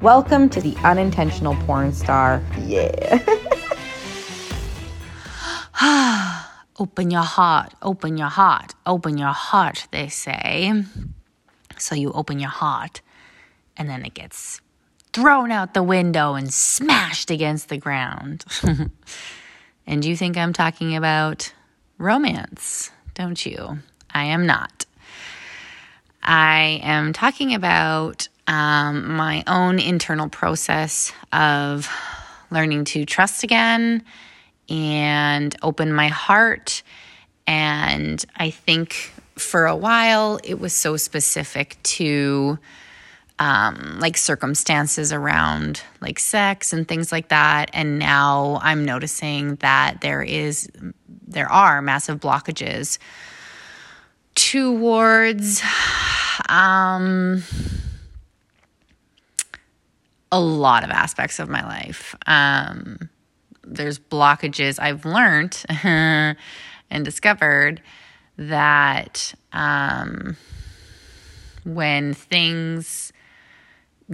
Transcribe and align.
Welcome 0.00 0.48
to 0.50 0.60
the 0.60 0.76
unintentional 0.84 1.56
porn 1.66 1.92
star. 1.92 2.40
Yeah. 2.64 3.18
open 6.78 7.10
your 7.10 7.24
heart, 7.24 7.74
open 7.82 8.16
your 8.16 8.28
heart, 8.28 8.76
open 8.86 9.18
your 9.18 9.32
heart, 9.32 9.88
they 9.90 10.06
say. 10.06 10.84
So 11.78 11.96
you 11.96 12.12
open 12.12 12.38
your 12.38 12.48
heart, 12.48 13.00
and 13.76 13.90
then 13.90 14.04
it 14.04 14.14
gets 14.14 14.60
thrown 15.12 15.50
out 15.50 15.74
the 15.74 15.82
window 15.82 16.34
and 16.34 16.54
smashed 16.54 17.32
against 17.32 17.68
the 17.68 17.76
ground. 17.76 18.44
and 19.86 20.04
you 20.04 20.16
think 20.16 20.36
I'm 20.36 20.52
talking 20.52 20.94
about 20.94 21.52
romance, 21.98 22.92
don't 23.14 23.44
you? 23.44 23.80
I 24.14 24.26
am 24.26 24.46
not. 24.46 24.86
I 26.22 26.80
am 26.84 27.12
talking 27.12 27.52
about 27.52 28.28
um, 28.48 29.14
my 29.14 29.44
own 29.46 29.78
internal 29.78 30.28
process 30.28 31.12
of 31.32 31.88
learning 32.50 32.86
to 32.86 33.04
trust 33.04 33.44
again 33.44 34.02
and 34.70 35.54
open 35.62 35.92
my 35.92 36.08
heart. 36.08 36.82
And 37.46 38.24
I 38.36 38.50
think 38.50 39.12
for 39.36 39.66
a 39.66 39.76
while 39.76 40.40
it 40.42 40.58
was 40.58 40.72
so 40.72 40.96
specific 40.96 41.76
to 41.84 42.58
um, 43.38 43.98
like 44.00 44.16
circumstances 44.16 45.12
around 45.12 45.82
like 46.00 46.18
sex 46.18 46.72
and 46.72 46.88
things 46.88 47.12
like 47.12 47.28
that. 47.28 47.70
And 47.72 47.98
now 47.98 48.58
I'm 48.62 48.84
noticing 48.84 49.56
that 49.56 50.00
there 50.00 50.22
is, 50.22 50.68
there 51.26 51.50
are 51.52 51.80
massive 51.82 52.18
blockages 52.18 52.98
towards 54.34 55.62
um, 56.48 57.42
a 60.30 60.40
lot 60.40 60.84
of 60.84 60.90
aspects 60.90 61.38
of 61.38 61.48
my 61.48 61.64
life. 61.64 62.14
Um, 62.26 63.08
there's 63.64 63.98
blockages 63.98 64.78
I've 64.80 65.04
learned 65.04 65.62
and 65.82 66.36
discovered 67.04 67.82
that 68.36 69.34
um, 69.52 70.36
when 71.64 72.14
things 72.14 73.12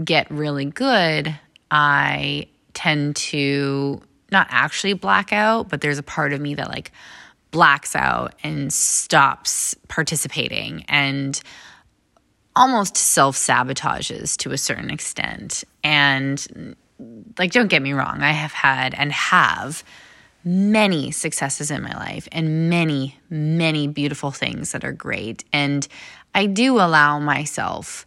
get 0.03 0.31
really 0.31 0.65
good, 0.65 1.39
I 1.71 2.49
tend 2.73 3.17
to 3.17 4.03
not 4.33 4.49
actually 4.51 4.95
black 4.95 5.33
out, 5.33 5.69
but 5.69 5.81
there's 5.81 5.99
a 5.99 6.03
part 6.03 6.33
of 6.33 6.41
me 6.41 6.55
that 6.55 6.69
like 6.69 6.91
blacks 7.51 7.95
out 7.95 8.35
and 8.43 8.73
stops 8.73 9.77
participating 9.87 10.85
and 10.89 11.41
almost 12.57 12.97
self 12.97 13.37
sabotages 13.37 14.37
to 14.39 14.53
a 14.53 14.59
certain 14.59 14.91
extent. 14.91 15.65
And 15.83 16.77
like, 17.39 17.53
don't 17.53 17.69
get 17.69 17.83
me 17.83 17.93
wrong, 17.93 18.23
I 18.23 18.33
have 18.33 18.53
had 18.53 18.95
and 18.95 19.13
have 19.13 19.83
many 20.45 21.11
successes 21.11 21.71
in 21.71 21.83
my 21.83 21.95
life 21.95 22.29
and 22.31 22.69
many, 22.69 23.19
many 23.31 23.89
beautiful 23.89 24.31
things 24.31 24.73
that 24.73 24.85
are 24.85 24.93
great. 24.93 25.45
And 25.53 25.87
I 26.35 26.47
do 26.47 26.77
allow 26.77 27.19
myself 27.19 28.07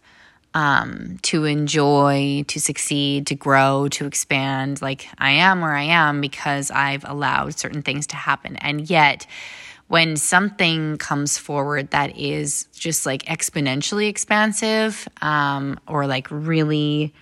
um, 0.54 1.18
to 1.22 1.44
enjoy, 1.44 2.44
to 2.48 2.60
succeed, 2.60 3.26
to 3.26 3.34
grow, 3.34 3.88
to 3.88 4.06
expand. 4.06 4.80
Like 4.80 5.08
I 5.18 5.30
am 5.32 5.60
where 5.60 5.74
I 5.74 5.82
am 5.82 6.20
because 6.20 6.70
I've 6.70 7.04
allowed 7.04 7.58
certain 7.58 7.82
things 7.82 8.06
to 8.08 8.16
happen. 8.16 8.56
And 8.56 8.88
yet, 8.88 9.26
when 9.88 10.16
something 10.16 10.98
comes 10.98 11.38
forward 11.38 11.90
that 11.90 12.16
is 12.16 12.64
just 12.74 13.06
like 13.06 13.24
exponentially 13.24 14.08
expansive 14.08 15.08
um, 15.20 15.80
or 15.88 16.06
like 16.06 16.28
really 16.30 17.12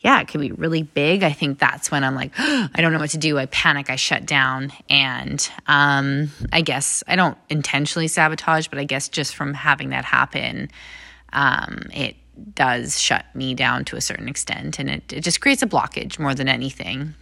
yeah, 0.00 0.20
it 0.20 0.28
could 0.28 0.40
be 0.40 0.52
really 0.52 0.82
big. 0.82 1.24
I 1.24 1.32
think 1.32 1.58
that's 1.58 1.90
when 1.90 2.04
I'm 2.04 2.14
like, 2.14 2.32
oh, 2.38 2.68
I 2.74 2.80
don't 2.80 2.92
know 2.92 3.00
what 3.00 3.10
to 3.10 3.18
do. 3.18 3.36
I 3.38 3.46
panic, 3.46 3.90
I 3.90 3.96
shut 3.96 4.26
down. 4.26 4.72
And 4.88 5.48
um, 5.66 6.30
I 6.52 6.60
guess 6.60 7.02
I 7.08 7.16
don't 7.16 7.36
intentionally 7.48 8.06
sabotage, 8.06 8.68
but 8.68 8.78
I 8.78 8.84
guess 8.84 9.08
just 9.08 9.34
from 9.34 9.54
having 9.54 9.90
that 9.90 10.04
happen, 10.04 10.70
um, 11.32 11.88
it 11.92 12.14
does 12.54 13.00
shut 13.00 13.24
me 13.34 13.54
down 13.54 13.84
to 13.86 13.96
a 13.96 14.00
certain 14.00 14.28
extent. 14.28 14.78
And 14.78 14.88
it, 14.88 15.12
it 15.12 15.20
just 15.22 15.40
creates 15.40 15.62
a 15.62 15.66
blockage 15.66 16.18
more 16.18 16.34
than 16.34 16.48
anything. 16.48 17.14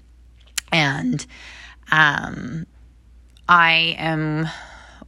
And 0.70 1.25
um, 1.91 2.66
I 3.49 3.97
am 3.99 4.49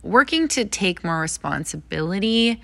working 0.02 0.48
to 0.48 0.64
take 0.64 1.04
more 1.04 1.20
responsibility 1.20 2.62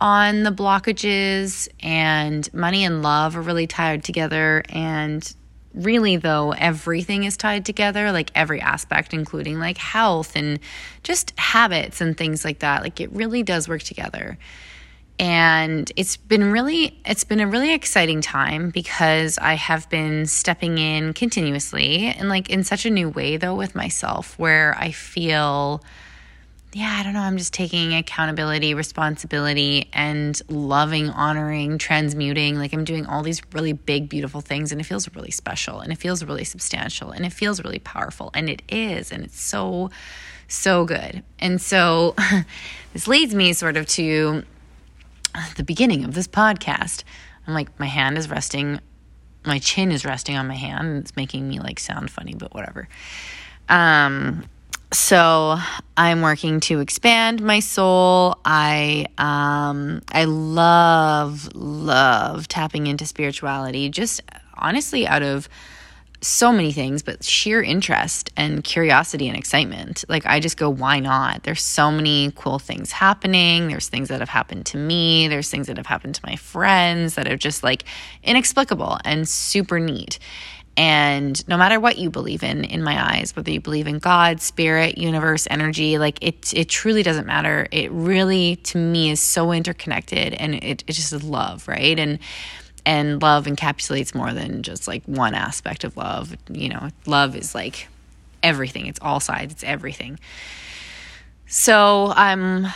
on 0.00 0.44
the 0.44 0.50
blockages 0.50 1.68
and 1.80 2.52
money 2.54 2.84
and 2.84 3.02
love 3.02 3.36
are 3.36 3.42
really 3.42 3.66
tied 3.66 4.02
together. 4.02 4.62
And 4.70 5.34
really 5.74 6.16
though 6.16 6.52
everything 6.52 7.24
is 7.24 7.36
tied 7.36 7.64
together 7.64 8.10
like 8.10 8.32
every 8.34 8.60
aspect 8.60 9.14
including 9.14 9.60
like 9.60 9.78
health 9.78 10.34
and 10.34 10.58
just 11.04 11.32
habits 11.38 12.00
and 12.00 12.16
things 12.16 12.44
like 12.44 12.60
that. 12.60 12.82
Like 12.82 13.00
it 13.00 13.12
really 13.12 13.42
does 13.42 13.68
work 13.68 13.82
together. 13.82 14.38
And 15.18 15.92
it's 15.96 16.16
been 16.16 16.50
really 16.50 16.98
it's 17.04 17.24
been 17.24 17.40
a 17.40 17.46
really 17.46 17.74
exciting 17.74 18.22
time 18.22 18.70
because 18.70 19.36
i 19.36 19.52
have 19.52 19.88
been 19.90 20.24
stepping 20.24 20.78
in 20.78 21.12
continuously 21.12 22.06
and 22.06 22.30
like 22.30 22.48
in 22.48 22.64
such 22.64 22.86
a 22.86 22.90
new 22.90 23.10
way 23.10 23.36
though 23.36 23.54
with 23.54 23.74
myself 23.74 24.38
where 24.38 24.74
i 24.78 24.90
feel 24.90 25.84
yeah, 26.72 26.98
I 27.00 27.02
don't 27.02 27.14
know. 27.14 27.20
I'm 27.20 27.36
just 27.36 27.52
taking 27.52 27.94
accountability, 27.94 28.74
responsibility, 28.74 29.88
and 29.92 30.40
loving, 30.48 31.10
honoring, 31.10 31.78
transmuting. 31.78 32.56
Like 32.58 32.72
I'm 32.72 32.84
doing 32.84 33.06
all 33.06 33.24
these 33.24 33.42
really 33.52 33.72
big, 33.72 34.08
beautiful 34.08 34.40
things, 34.40 34.70
and 34.70 34.80
it 34.80 34.84
feels 34.84 35.12
really 35.14 35.32
special, 35.32 35.80
and 35.80 35.92
it 35.92 35.98
feels 35.98 36.22
really 36.22 36.44
substantial, 36.44 37.10
and 37.10 37.26
it 37.26 37.32
feels 37.32 37.64
really 37.64 37.80
powerful, 37.80 38.30
and 38.34 38.48
it 38.48 38.62
is, 38.68 39.10
and 39.10 39.24
it's 39.24 39.40
so, 39.40 39.90
so 40.46 40.84
good. 40.84 41.24
And 41.40 41.60
so 41.60 42.14
this 42.92 43.08
leads 43.08 43.34
me 43.34 43.52
sort 43.52 43.76
of 43.76 43.86
to 43.88 44.44
the 45.56 45.64
beginning 45.64 46.04
of 46.04 46.14
this 46.14 46.28
podcast. 46.28 47.02
I'm 47.48 47.54
like, 47.54 47.80
my 47.80 47.86
hand 47.86 48.16
is 48.16 48.30
resting, 48.30 48.78
my 49.44 49.58
chin 49.58 49.90
is 49.90 50.04
resting 50.04 50.36
on 50.36 50.46
my 50.46 50.54
hand, 50.54 50.86
and 50.86 50.98
it's 50.98 51.16
making 51.16 51.48
me 51.48 51.58
like 51.58 51.80
sound 51.80 52.12
funny, 52.12 52.34
but 52.34 52.54
whatever. 52.54 52.88
Um, 53.68 54.44
so 54.92 55.56
I'm 55.96 56.22
working 56.22 56.60
to 56.60 56.80
expand 56.80 57.42
my 57.42 57.60
soul. 57.60 58.38
I 58.44 59.06
um 59.18 60.02
I 60.10 60.24
love 60.24 61.54
love 61.54 62.48
tapping 62.48 62.86
into 62.86 63.06
spirituality 63.06 63.88
just 63.88 64.20
honestly 64.56 65.06
out 65.06 65.22
of 65.22 65.48
so 66.22 66.52
many 66.52 66.70
things 66.70 67.02
but 67.02 67.24
sheer 67.24 67.62
interest 67.62 68.30
and 68.36 68.64
curiosity 68.64 69.28
and 69.28 69.38
excitement. 69.38 70.04
Like 70.08 70.26
I 70.26 70.40
just 70.40 70.56
go 70.56 70.68
why 70.68 70.98
not? 70.98 71.44
There's 71.44 71.62
so 71.62 71.90
many 71.90 72.32
cool 72.34 72.58
things 72.58 72.90
happening. 72.90 73.68
There's 73.68 73.88
things 73.88 74.08
that 74.08 74.18
have 74.20 74.28
happened 74.28 74.66
to 74.66 74.76
me, 74.76 75.28
there's 75.28 75.50
things 75.50 75.68
that 75.68 75.76
have 75.76 75.86
happened 75.86 76.16
to 76.16 76.20
my 76.24 76.36
friends 76.36 77.14
that 77.14 77.28
are 77.28 77.36
just 77.36 77.62
like 77.62 77.84
inexplicable 78.24 78.98
and 79.04 79.28
super 79.28 79.78
neat. 79.78 80.18
And 80.76 81.46
no 81.48 81.58
matter 81.58 81.78
what 81.78 81.98
you 81.98 82.10
believe 82.10 82.42
in, 82.42 82.64
in 82.64 82.82
my 82.82 83.14
eyes, 83.14 83.36
whether 83.36 83.50
you 83.50 83.60
believe 83.60 83.86
in 83.86 83.98
God, 83.98 84.40
spirit, 84.40 84.96
universe, 84.96 85.46
energy, 85.50 85.98
like 85.98 86.18
it, 86.22 86.54
it 86.54 86.68
truly 86.68 87.02
doesn't 87.02 87.26
matter. 87.26 87.68
It 87.70 87.90
really, 87.90 88.56
to 88.56 88.78
me, 88.78 89.10
is 89.10 89.20
so 89.20 89.52
interconnected 89.52 90.32
and 90.34 90.54
it, 90.54 90.84
it's 90.86 90.96
just 90.96 91.12
is 91.12 91.22
love, 91.22 91.68
right? 91.68 91.98
And, 91.98 92.18
and 92.86 93.20
love 93.20 93.44
encapsulates 93.46 94.14
more 94.14 94.32
than 94.32 94.62
just 94.62 94.88
like 94.88 95.02
one 95.04 95.34
aspect 95.34 95.84
of 95.84 95.96
love. 95.96 96.34
You 96.48 96.70
know, 96.70 96.88
love 97.04 97.36
is 97.36 97.54
like 97.54 97.88
everything, 98.42 98.86
it's 98.86 99.00
all 99.02 99.20
sides, 99.20 99.52
it's 99.52 99.64
everything. 99.64 100.18
So 101.46 102.12
I'm 102.14 102.68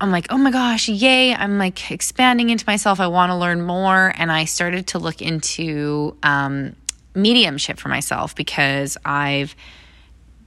I'm 0.00 0.10
like, 0.10 0.26
oh 0.30 0.38
my 0.38 0.50
gosh, 0.50 0.88
yay. 0.88 1.34
I'm 1.34 1.58
like 1.58 1.90
expanding 1.90 2.50
into 2.50 2.64
myself. 2.66 3.00
I 3.00 3.06
want 3.06 3.30
to 3.30 3.36
learn 3.36 3.62
more. 3.62 4.12
And 4.16 4.30
I 4.30 4.44
started 4.44 4.88
to 4.88 4.98
look 4.98 5.22
into 5.22 6.16
um, 6.22 6.76
mediumship 7.14 7.78
for 7.78 7.88
myself 7.88 8.34
because 8.34 8.96
I've 9.04 9.54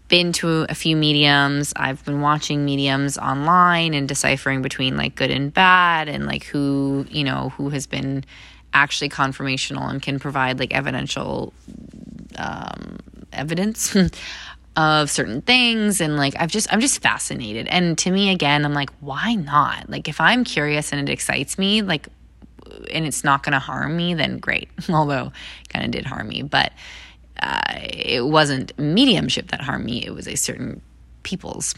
been 0.08 0.32
to 0.34 0.66
a 0.70 0.76
few 0.76 0.96
mediums. 0.96 1.74
I've 1.76 2.04
been 2.06 2.22
watching 2.22 2.64
mediums 2.64 3.18
online 3.18 3.94
and 3.94 4.08
deciphering 4.08 4.62
between 4.62 4.96
like 4.96 5.16
good 5.16 5.32
and 5.32 5.54
bad 5.54 6.08
and 6.08 6.26
like 6.26 6.46
who, 6.46 7.06
you 7.10 7.24
know, 7.24 7.50
who 7.58 7.70
has 7.70 7.88
been 7.88 8.24
actually 8.74 9.10
confirmational 9.10 9.90
and 9.90 10.02
can 10.02 10.20
provide 10.20 10.60
like 10.60 10.74
evidential 10.74 11.54
um, 12.38 12.98
evidence 13.34 13.96
of 14.78 15.10
certain 15.10 15.42
things 15.42 16.00
and 16.00 16.18
like 16.18 16.36
I've 16.40 16.52
just 16.52 16.72
I'm 16.72 16.80
just 16.80 17.02
fascinated. 17.02 17.68
And 17.68 17.98
to 18.00 18.12
me 18.12 18.30
again, 18.30 18.64
I'm 18.64 18.74
like 18.74 18.92
why 19.00 19.36
not? 19.36 19.90
Like 19.90 20.08
if 20.08 20.22
I'm 20.22 20.44
curious 20.44 20.94
and 20.94 21.08
it 21.08 21.12
excites 21.12 21.58
me, 21.58 21.82
like 21.82 22.08
and 22.92 23.06
it's 23.06 23.24
not 23.24 23.44
going 23.44 23.54
to 23.54 23.60
harm 23.60 23.96
me, 23.96 24.14
then 24.14 24.40
great. 24.40 24.70
Although 24.90 25.32
kind 25.70 25.86
of 25.86 25.92
did 25.92 26.06
harm 26.06 26.28
me, 26.28 26.42
but 26.42 26.74
uh, 27.42 27.62
it 27.76 28.26
wasn't 28.26 28.78
mediumship 28.80 29.50
that 29.50 29.62
harmed 29.62 29.86
me. 29.86 30.06
It 30.06 30.12
was 30.12 30.28
a 30.28 30.36
certain 30.36 30.82
people's. 31.24 31.76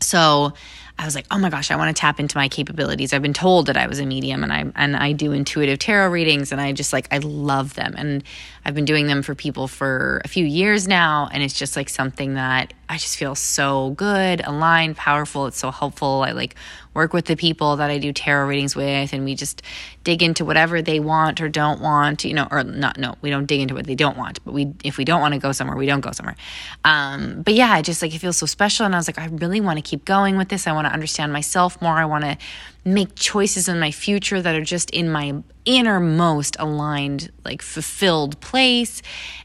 So 0.00 0.52
I 0.98 1.04
was 1.04 1.14
like, 1.14 1.26
oh 1.30 1.38
my 1.38 1.50
gosh, 1.50 1.70
I 1.70 1.76
want 1.76 1.94
to 1.94 2.00
tap 2.00 2.20
into 2.20 2.36
my 2.36 2.48
capabilities. 2.48 3.12
I've 3.12 3.22
been 3.22 3.32
told 3.32 3.66
that 3.66 3.76
I 3.76 3.88
was 3.88 3.98
a 3.98 4.06
medium 4.06 4.44
and 4.44 4.52
I 4.52 4.64
and 4.76 4.96
I 4.96 5.12
do 5.12 5.32
intuitive 5.32 5.78
tarot 5.78 6.10
readings 6.10 6.52
and 6.52 6.60
I 6.60 6.72
just 6.72 6.92
like 6.92 7.08
I 7.12 7.18
love 7.18 7.74
them. 7.74 7.94
And 7.96 8.22
I've 8.64 8.74
been 8.74 8.84
doing 8.84 9.08
them 9.08 9.22
for 9.22 9.34
people 9.34 9.66
for 9.66 10.22
a 10.24 10.28
few 10.28 10.44
years 10.44 10.86
now 10.86 11.28
and 11.32 11.42
it's 11.42 11.54
just 11.54 11.74
like 11.74 11.88
something 11.88 12.34
that 12.34 12.74
I 12.88 12.98
just 12.98 13.16
feel 13.16 13.34
so 13.34 13.90
good, 13.90 14.42
aligned, 14.44 14.96
powerful. 14.96 15.46
It's 15.46 15.58
so 15.58 15.70
helpful. 15.70 16.22
I 16.26 16.32
like 16.32 16.54
work 16.92 17.12
with 17.12 17.24
the 17.26 17.36
people 17.36 17.76
that 17.76 17.90
I 17.90 17.98
do 17.98 18.12
tarot 18.12 18.46
readings 18.46 18.76
with, 18.76 19.12
and 19.12 19.24
we 19.24 19.34
just 19.34 19.62
dig 20.04 20.22
into 20.22 20.44
whatever 20.44 20.80
they 20.82 21.00
want 21.00 21.40
or 21.40 21.48
don't 21.48 21.80
want, 21.80 22.24
you 22.24 22.34
know, 22.34 22.46
or 22.50 22.62
not, 22.62 22.98
no, 22.98 23.14
we 23.20 23.30
don't 23.30 23.46
dig 23.46 23.60
into 23.60 23.74
what 23.74 23.86
they 23.86 23.94
don't 23.94 24.16
want, 24.16 24.44
but 24.44 24.54
we, 24.54 24.72
if 24.84 24.96
we 24.96 25.04
don't 25.04 25.20
want 25.20 25.34
to 25.34 25.40
go 25.40 25.50
somewhere, 25.50 25.76
we 25.76 25.86
don't 25.86 26.00
go 26.00 26.12
somewhere. 26.12 26.36
Um, 26.84 27.42
but 27.42 27.54
yeah, 27.54 27.72
I 27.72 27.82
just 27.82 28.00
like, 28.02 28.14
it 28.14 28.18
feels 28.18 28.36
so 28.36 28.46
special. 28.46 28.86
And 28.86 28.94
I 28.94 28.98
was 28.98 29.08
like, 29.08 29.18
I 29.18 29.26
really 29.26 29.60
want 29.60 29.78
to 29.78 29.82
keep 29.82 30.04
going 30.04 30.36
with 30.36 30.50
this. 30.50 30.66
I 30.66 30.72
want 30.72 30.86
to 30.86 30.92
understand 30.92 31.32
myself 31.32 31.80
more. 31.82 31.94
I 31.94 32.04
want 32.04 32.24
to 32.24 32.38
make 32.84 33.14
choices 33.14 33.68
in 33.68 33.80
my 33.80 33.90
future 33.90 34.42
that 34.42 34.54
are 34.54 34.64
just 34.64 34.90
in 34.90 35.10
my 35.10 35.34
innermost 35.64 36.56
aligned 36.58 37.30
like 37.44 37.62
fulfilled 37.62 38.38
place. 38.40 39.00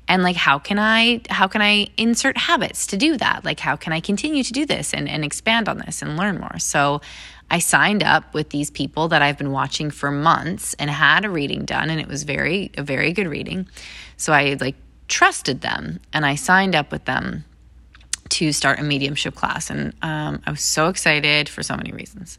And 0.07 0.23
like 0.23 0.35
how 0.35 0.59
can 0.59 0.77
i 0.77 1.21
how 1.29 1.47
can 1.47 1.61
i 1.61 1.87
insert 1.95 2.37
habits 2.37 2.87
to 2.87 2.97
do 2.97 3.15
that? 3.17 3.45
Like 3.45 3.59
how 3.59 3.75
can 3.75 3.93
i 3.93 4.01
continue 4.01 4.43
to 4.43 4.51
do 4.51 4.65
this 4.65 4.93
and, 4.93 5.07
and 5.07 5.23
expand 5.23 5.69
on 5.69 5.77
this 5.77 6.01
and 6.01 6.17
learn 6.17 6.39
more? 6.39 6.59
So 6.59 7.01
i 7.49 7.59
signed 7.59 8.03
up 8.03 8.33
with 8.33 8.49
these 8.49 8.69
people 8.69 9.07
that 9.07 9.21
i've 9.21 9.37
been 9.37 9.51
watching 9.51 9.89
for 9.89 10.11
months 10.11 10.75
and 10.75 10.89
had 10.89 11.25
a 11.25 11.29
reading 11.29 11.65
done 11.65 11.89
and 11.89 11.99
it 11.99 12.07
was 12.07 12.23
very 12.23 12.71
a 12.77 12.83
very 12.83 13.13
good 13.13 13.27
reading. 13.27 13.67
So 14.17 14.33
i 14.33 14.57
like 14.59 14.75
trusted 15.07 15.61
them 15.61 16.01
and 16.11 16.25
i 16.25 16.35
signed 16.35 16.75
up 16.75 16.91
with 16.91 17.05
them 17.05 17.45
to 18.29 18.51
start 18.51 18.79
a 18.79 18.83
mediumship 18.83 19.33
class. 19.33 19.69
And 19.69 19.93
um, 20.01 20.41
i 20.45 20.51
was 20.51 20.61
so 20.61 20.89
excited 20.89 21.47
for 21.47 21.63
so 21.63 21.77
many 21.77 21.93
reasons 21.93 22.37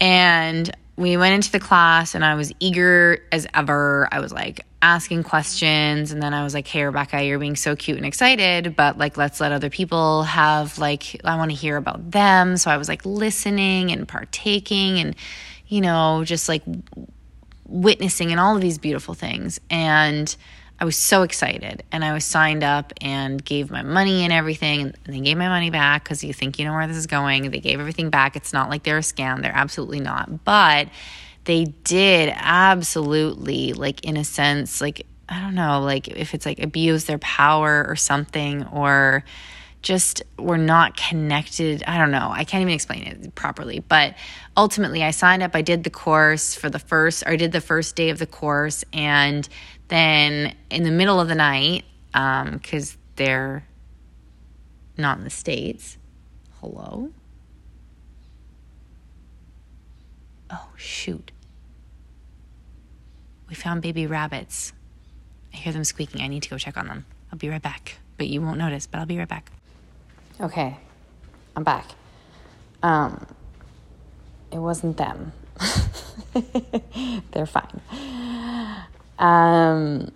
and 0.00 0.70
we 0.96 1.16
went 1.16 1.34
into 1.34 1.52
the 1.52 1.60
class 1.60 2.14
and 2.14 2.24
I 2.24 2.34
was 2.34 2.52
eager 2.60 3.24
as 3.32 3.46
ever. 3.54 4.08
I 4.12 4.20
was 4.20 4.32
like 4.32 4.66
asking 4.82 5.22
questions 5.22 6.12
and 6.12 6.22
then 6.22 6.34
I 6.34 6.42
was 6.42 6.54
like, 6.54 6.66
"Hey 6.66 6.84
Rebecca, 6.84 7.22
you're 7.22 7.38
being 7.38 7.56
so 7.56 7.76
cute 7.76 7.96
and 7.96 8.06
excited, 8.06 8.76
but 8.76 8.98
like 8.98 9.16
let's 9.16 9.40
let 9.40 9.52
other 9.52 9.70
people 9.70 10.24
have 10.24 10.78
like 10.78 11.20
I 11.24 11.36
want 11.36 11.50
to 11.50 11.56
hear 11.56 11.76
about 11.76 12.10
them." 12.10 12.56
So 12.56 12.70
I 12.70 12.76
was 12.76 12.88
like 12.88 13.04
listening 13.06 13.92
and 13.92 14.06
partaking 14.06 14.98
and 14.98 15.16
you 15.66 15.80
know, 15.80 16.24
just 16.24 16.48
like 16.48 16.62
witnessing 17.66 18.32
and 18.32 18.40
all 18.40 18.56
of 18.56 18.60
these 18.60 18.78
beautiful 18.78 19.14
things. 19.14 19.60
And 19.70 20.34
I 20.80 20.84
was 20.84 20.96
so 20.96 21.22
excited 21.22 21.82
and 21.92 22.02
I 22.02 22.14
was 22.14 22.24
signed 22.24 22.64
up 22.64 22.94
and 23.02 23.44
gave 23.44 23.70
my 23.70 23.82
money 23.82 24.24
and 24.24 24.32
everything. 24.32 24.80
And 24.80 24.96
they 25.04 25.20
gave 25.20 25.36
my 25.36 25.48
money 25.48 25.68
back 25.68 26.04
because 26.04 26.24
you 26.24 26.32
think 26.32 26.58
you 26.58 26.64
know 26.64 26.72
where 26.72 26.86
this 26.86 26.96
is 26.96 27.06
going. 27.06 27.50
They 27.50 27.60
gave 27.60 27.80
everything 27.80 28.08
back. 28.08 28.34
It's 28.34 28.54
not 28.54 28.70
like 28.70 28.82
they're 28.82 28.98
a 28.98 29.02
scam, 29.02 29.42
they're 29.42 29.54
absolutely 29.54 30.00
not. 30.00 30.44
But 30.44 30.88
they 31.44 31.64
did 31.64 32.32
absolutely, 32.34 33.72
like, 33.74 34.04
in 34.04 34.16
a 34.16 34.24
sense, 34.24 34.80
like, 34.80 35.06
I 35.28 35.40
don't 35.40 35.54
know, 35.54 35.80
like 35.80 36.08
if 36.08 36.34
it's 36.34 36.44
like 36.44 36.60
abuse 36.60 37.04
their 37.04 37.18
power 37.18 37.84
or 37.86 37.94
something, 37.94 38.66
or 38.66 39.24
just 39.82 40.22
were 40.38 40.58
not 40.58 40.96
connected. 40.96 41.82
I 41.86 41.98
don't 41.98 42.10
know. 42.10 42.30
I 42.32 42.44
can't 42.44 42.62
even 42.62 42.74
explain 42.74 43.04
it 43.04 43.34
properly. 43.34 43.80
But 43.80 44.14
ultimately, 44.56 45.02
I 45.02 45.10
signed 45.10 45.42
up. 45.42 45.54
I 45.54 45.62
did 45.62 45.84
the 45.84 45.90
course 45.90 46.54
for 46.54 46.68
the 46.68 46.78
first, 46.78 47.22
or 47.26 47.30
I 47.32 47.36
did 47.36 47.52
the 47.52 47.60
first 47.60 47.96
day 47.96 48.10
of 48.10 48.18
the 48.18 48.26
course. 48.26 48.84
And 48.92 49.48
then 49.90 50.54
in 50.70 50.84
the 50.84 50.90
middle 50.90 51.20
of 51.20 51.28
the 51.28 51.34
night, 51.34 51.84
because 52.12 52.94
um, 52.94 52.98
they're 53.16 53.66
not 54.96 55.18
in 55.18 55.24
the 55.24 55.30
States, 55.30 55.98
hello? 56.60 57.10
Oh, 60.50 60.68
shoot. 60.76 61.32
We 63.48 63.54
found 63.54 63.82
baby 63.82 64.06
rabbits. 64.06 64.72
I 65.52 65.56
hear 65.56 65.72
them 65.72 65.84
squeaking. 65.84 66.22
I 66.22 66.28
need 66.28 66.44
to 66.44 66.50
go 66.50 66.58
check 66.58 66.76
on 66.76 66.86
them. 66.86 67.04
I'll 67.32 67.38
be 67.38 67.48
right 67.48 67.62
back. 67.62 67.98
But 68.16 68.28
you 68.28 68.40
won't 68.40 68.58
notice, 68.58 68.86
but 68.86 68.98
I'll 68.98 69.06
be 69.06 69.18
right 69.18 69.28
back. 69.28 69.50
Okay, 70.40 70.76
I'm 71.56 71.64
back. 71.64 71.84
Um, 72.82 73.26
it 74.52 74.58
wasn't 74.58 74.96
them. 74.96 75.32
They're 77.32 77.46
fine. 77.46 77.80
Um, 79.20 80.10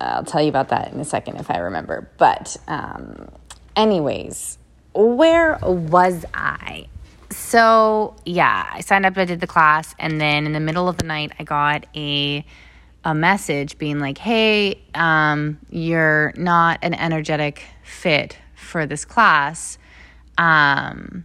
I'll 0.00 0.24
tell 0.24 0.42
you 0.42 0.48
about 0.48 0.68
that 0.70 0.92
in 0.92 1.00
a 1.00 1.04
second 1.04 1.36
if 1.36 1.50
I 1.50 1.58
remember. 1.58 2.08
But, 2.16 2.56
um, 2.66 3.28
anyways, 3.76 4.58
where 4.94 5.58
was 5.62 6.24
I? 6.32 6.86
So, 7.30 8.14
yeah, 8.24 8.68
I 8.72 8.80
signed 8.80 9.06
up, 9.06 9.16
I 9.16 9.24
did 9.24 9.40
the 9.40 9.46
class, 9.46 9.94
and 9.98 10.20
then 10.20 10.46
in 10.46 10.52
the 10.52 10.60
middle 10.60 10.88
of 10.88 10.98
the 10.98 11.04
night, 11.04 11.32
I 11.38 11.44
got 11.44 11.86
a 11.94 12.44
a 13.04 13.14
message 13.16 13.78
being 13.78 13.98
like, 13.98 14.16
"Hey, 14.16 14.80
um, 14.94 15.58
you're 15.70 16.32
not 16.36 16.78
an 16.82 16.94
energetic 16.94 17.64
fit 17.82 18.38
for 18.54 18.86
this 18.86 19.04
class, 19.04 19.76
um, 20.38 21.24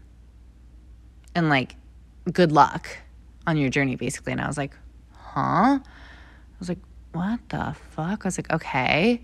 and 1.35 1.49
like, 1.49 1.75
good 2.33 2.51
luck 2.51 2.87
on 3.45 3.57
your 3.57 3.69
journey, 3.69 3.95
basically." 3.95 4.31
And 4.31 4.41
I 4.41 4.47
was 4.47 4.57
like, 4.57 4.73
"Huh?" 5.13 5.79
I 6.57 6.59
was 6.59 6.69
like, 6.69 6.79
what 7.11 7.39
the 7.49 7.75
fuck? 7.91 8.25
I 8.25 8.27
was 8.27 8.37
like, 8.37 8.51
okay. 8.51 9.21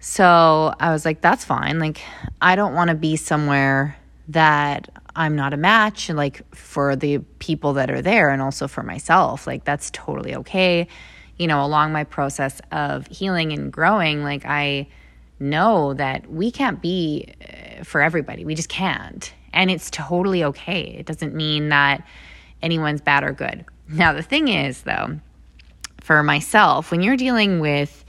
So 0.00 0.74
I 0.80 0.90
was 0.90 1.04
like, 1.04 1.20
that's 1.20 1.44
fine. 1.44 1.78
Like, 1.78 2.00
I 2.40 2.56
don't 2.56 2.74
want 2.74 2.90
to 2.90 2.96
be 2.96 3.16
somewhere 3.16 3.96
that 4.28 4.88
I'm 5.14 5.36
not 5.36 5.54
a 5.54 5.56
match, 5.56 6.10
like 6.10 6.42
for 6.54 6.96
the 6.96 7.18
people 7.38 7.74
that 7.74 7.90
are 7.90 8.02
there 8.02 8.30
and 8.30 8.42
also 8.42 8.68
for 8.68 8.82
myself. 8.82 9.46
Like, 9.46 9.64
that's 9.64 9.90
totally 9.92 10.34
okay. 10.36 10.88
You 11.36 11.46
know, 11.46 11.64
along 11.64 11.92
my 11.92 12.04
process 12.04 12.60
of 12.72 13.06
healing 13.06 13.52
and 13.52 13.72
growing, 13.72 14.24
like, 14.24 14.44
I 14.44 14.88
know 15.38 15.94
that 15.94 16.28
we 16.28 16.50
can't 16.50 16.82
be 16.82 17.32
uh, 17.40 17.84
for 17.84 18.00
everybody. 18.00 18.44
We 18.44 18.56
just 18.56 18.68
can't. 18.68 19.32
And 19.52 19.70
it's 19.70 19.90
totally 19.90 20.42
okay. 20.44 20.96
It 20.98 21.06
doesn't 21.06 21.34
mean 21.34 21.68
that 21.68 22.06
anyone's 22.60 23.00
bad 23.00 23.22
or 23.22 23.32
good. 23.32 23.64
Now, 23.88 24.12
the 24.12 24.22
thing 24.22 24.48
is, 24.48 24.82
though, 24.82 25.20
for 26.08 26.22
myself, 26.22 26.90
when 26.90 27.02
you're 27.02 27.18
dealing 27.18 27.60
with 27.60 28.02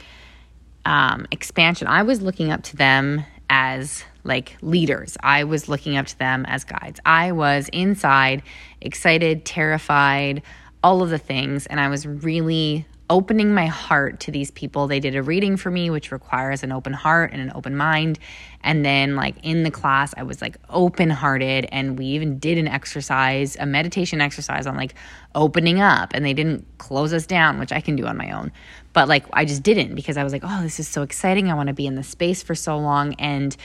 um, 0.85 1.27
expansion, 1.31 1.85
I 1.85 2.03
was 2.03 2.21
looking 2.21 2.49
up 2.49 2.63
to 2.63 2.77
them 2.77 3.25
as 3.49 4.05
like 4.23 4.55
leaders. 4.61 5.17
I 5.21 5.43
was 5.43 5.67
looking 5.67 5.97
up 5.97 6.05
to 6.05 6.17
them 6.17 6.45
as 6.45 6.63
guides. 6.63 7.01
I 7.05 7.33
was 7.33 7.67
inside, 7.73 8.41
excited, 8.79 9.43
terrified, 9.43 10.43
all 10.81 11.03
of 11.03 11.09
the 11.09 11.17
things. 11.17 11.65
And 11.65 11.77
I 11.77 11.89
was 11.89 12.07
really 12.07 12.85
opening 13.09 13.53
my 13.53 13.65
heart 13.65 14.19
to 14.21 14.31
these 14.31 14.51
people. 14.51 14.87
They 14.87 14.99
did 14.99 15.15
a 15.15 15.23
reading 15.23 15.57
for 15.57 15.71
me, 15.71 15.89
which 15.89 16.11
requires 16.11 16.63
an 16.63 16.71
open 16.71 16.93
heart 16.93 17.31
and 17.33 17.41
an 17.41 17.51
open 17.55 17.75
mind. 17.75 18.19
And 18.63 18.85
then, 18.85 19.15
like 19.15 19.35
in 19.43 19.63
the 19.63 19.71
class, 19.71 20.13
I 20.15 20.23
was 20.23 20.41
like 20.41 20.57
open 20.69 21.09
hearted, 21.09 21.67
and 21.71 21.97
we 21.97 22.05
even 22.05 22.39
did 22.39 22.57
an 22.57 22.67
exercise, 22.67 23.55
a 23.59 23.65
meditation 23.65 24.21
exercise 24.21 24.67
on 24.67 24.75
like 24.75 24.93
opening 25.33 25.79
up. 25.79 26.11
And 26.13 26.23
they 26.23 26.33
didn't 26.33 26.65
close 26.77 27.13
us 27.13 27.25
down, 27.25 27.59
which 27.59 27.71
I 27.71 27.81
can 27.81 27.95
do 27.95 28.05
on 28.05 28.17
my 28.17 28.31
own. 28.31 28.51
But 28.93 29.07
like, 29.07 29.25
I 29.33 29.45
just 29.45 29.63
didn't 29.63 29.95
because 29.95 30.17
I 30.17 30.23
was 30.23 30.33
like, 30.33 30.43
oh, 30.45 30.61
this 30.61 30.79
is 30.79 30.87
so 30.87 31.01
exciting. 31.01 31.49
I 31.49 31.55
want 31.55 31.67
to 31.67 31.73
be 31.73 31.87
in 31.87 31.95
this 31.95 32.07
space 32.07 32.43
for 32.43 32.55
so 32.55 32.77
long. 32.77 33.13
And, 33.15 33.55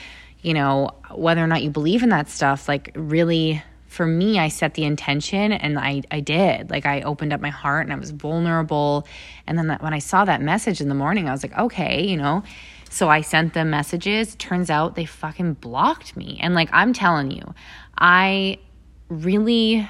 you 0.41 0.53
know, 0.53 0.91
whether 1.11 1.43
or 1.43 1.47
not 1.47 1.61
you 1.63 1.69
believe 1.69 2.03
in 2.03 2.09
that 2.09 2.29
stuff, 2.29 2.67
like, 2.67 2.91
really 2.95 3.63
for 3.95 4.05
me, 4.05 4.37
I 4.37 4.49
set 4.49 4.73
the 4.73 4.83
intention 4.83 5.53
and 5.53 5.79
I, 5.79 6.01
I 6.11 6.19
did. 6.19 6.69
Like, 6.69 6.85
I 6.85 7.01
opened 7.03 7.31
up 7.31 7.39
my 7.39 7.49
heart 7.49 7.85
and 7.85 7.93
I 7.93 7.95
was 7.95 8.11
vulnerable. 8.11 9.07
And 9.47 9.57
then 9.57 9.67
that, 9.67 9.81
when 9.81 9.93
I 9.93 9.99
saw 9.99 10.25
that 10.25 10.41
message 10.41 10.81
in 10.81 10.89
the 10.89 10.95
morning, 10.95 11.29
I 11.29 11.31
was 11.31 11.43
like, 11.43 11.57
okay, 11.57 12.05
you 12.05 12.17
know. 12.17 12.43
So 12.89 13.09
I 13.09 13.21
sent 13.21 13.53
them 13.53 13.69
messages. 13.69 14.35
Turns 14.35 14.69
out 14.69 14.95
they 14.95 15.05
fucking 15.05 15.53
blocked 15.53 16.17
me. 16.17 16.37
And 16.41 16.53
like, 16.53 16.69
I'm 16.73 16.91
telling 16.91 17.31
you, 17.31 17.53
I 17.97 18.59
really 19.07 19.89